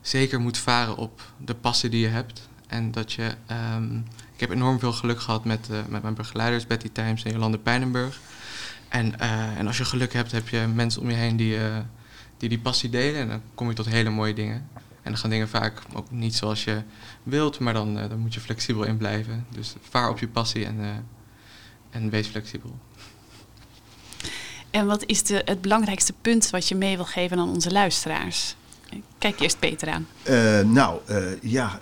[0.00, 2.48] zeker moet varen op de passie die je hebt.
[2.66, 3.34] En dat je.
[3.74, 4.04] Um,
[4.34, 7.58] ik heb enorm veel geluk gehad met, uh, met mijn begeleiders, Betty Times en Jolande
[7.58, 8.20] Pijnenburg.
[8.88, 11.76] En, uh, en als je geluk hebt, heb je mensen om je heen die, uh,
[12.36, 13.20] die die passie delen.
[13.20, 14.68] En dan kom je tot hele mooie dingen.
[15.02, 16.82] En dan gaan dingen vaak ook niet zoals je
[17.22, 19.46] wilt, maar dan, uh, dan moet je flexibel in blijven.
[19.50, 20.88] Dus vaar op je passie en, uh,
[21.90, 22.78] en wees flexibel.
[24.70, 28.56] En wat is de, het belangrijkste punt wat je mee wil geven aan onze luisteraars?
[29.18, 30.06] Kijk eerst Peter aan.
[30.28, 31.00] Uh, nou,
[31.42, 31.80] ja,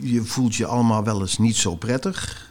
[0.00, 2.50] je voelt je allemaal wel eens niet zo prettig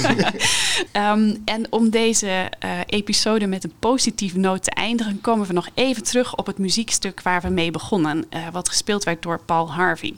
[0.92, 5.68] um, en om deze uh, episode met een positieve noot te eindigen, komen we nog
[5.74, 9.72] even terug op het muziekstuk waar we mee begonnen, uh, wat gespeeld werd door Paul
[9.72, 10.14] Harvey.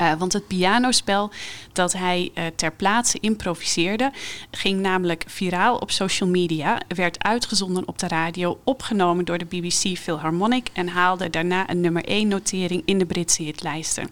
[0.00, 1.30] Uh, want het pianospel
[1.72, 4.12] dat hij uh, ter plaatse improviseerde,
[4.50, 9.98] ging namelijk viraal op social media, werd uitgezonden op de radio, opgenomen door de BBC
[9.98, 14.10] Philharmonic en haalde daarna een nummer 1 notering in de Britse hitlijsten.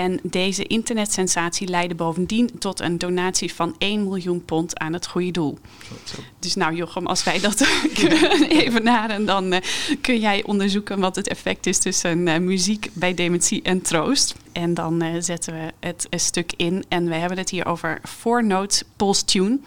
[0.00, 5.30] En deze internetsensatie leidde bovendien tot een donatie van 1 miljoen pond aan het goede
[5.30, 5.58] doel.
[6.38, 7.66] Dus nou Jochem, als wij dat
[8.48, 9.60] even naren, dan uh,
[10.00, 14.34] kun jij onderzoeken wat het effect is tussen uh, muziek bij dementie en troost.
[14.52, 16.84] En dan uh, zetten we het stuk in.
[16.88, 19.58] En we hebben het hier over Four Notes Paul's Tune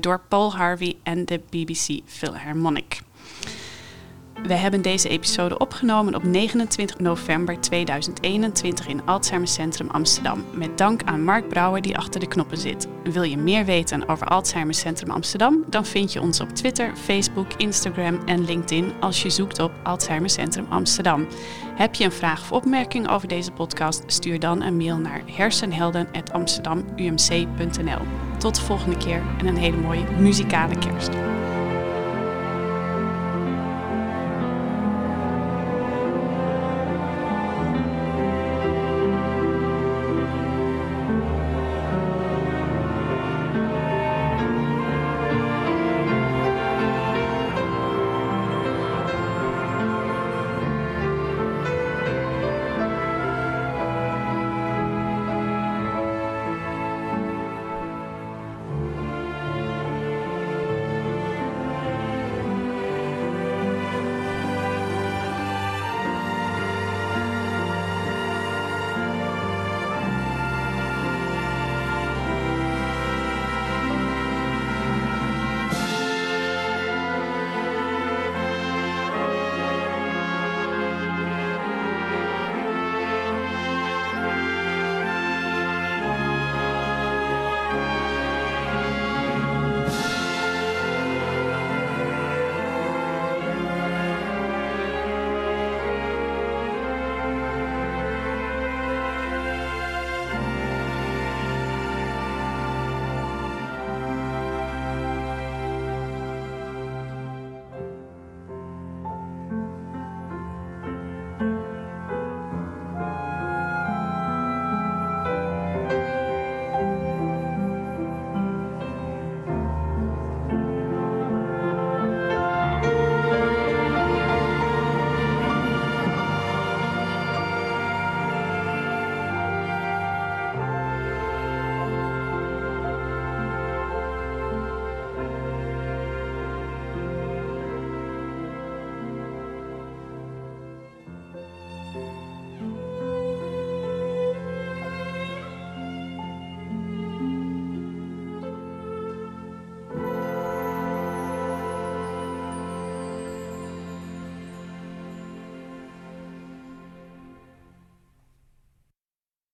[0.00, 3.00] door Paul Harvey en de BBC Philharmonic.
[4.46, 10.44] We hebben deze episode opgenomen op 29 november 2021 in Alzheimer Centrum Amsterdam.
[10.52, 12.88] Met dank aan Mark Brouwer die achter de knoppen zit.
[13.04, 15.64] Wil je meer weten over Alzheimer Centrum Amsterdam?
[15.66, 20.30] Dan vind je ons op Twitter, Facebook, Instagram en LinkedIn als je zoekt op Alzheimer
[20.30, 21.26] Centrum Amsterdam.
[21.74, 24.02] Heb je een vraag of opmerking over deze podcast?
[24.06, 28.02] Stuur dan een mail naar hersenhelden.amsterdamumc.nl.
[28.38, 31.10] Tot de volgende keer en een hele mooie muzikale kerst.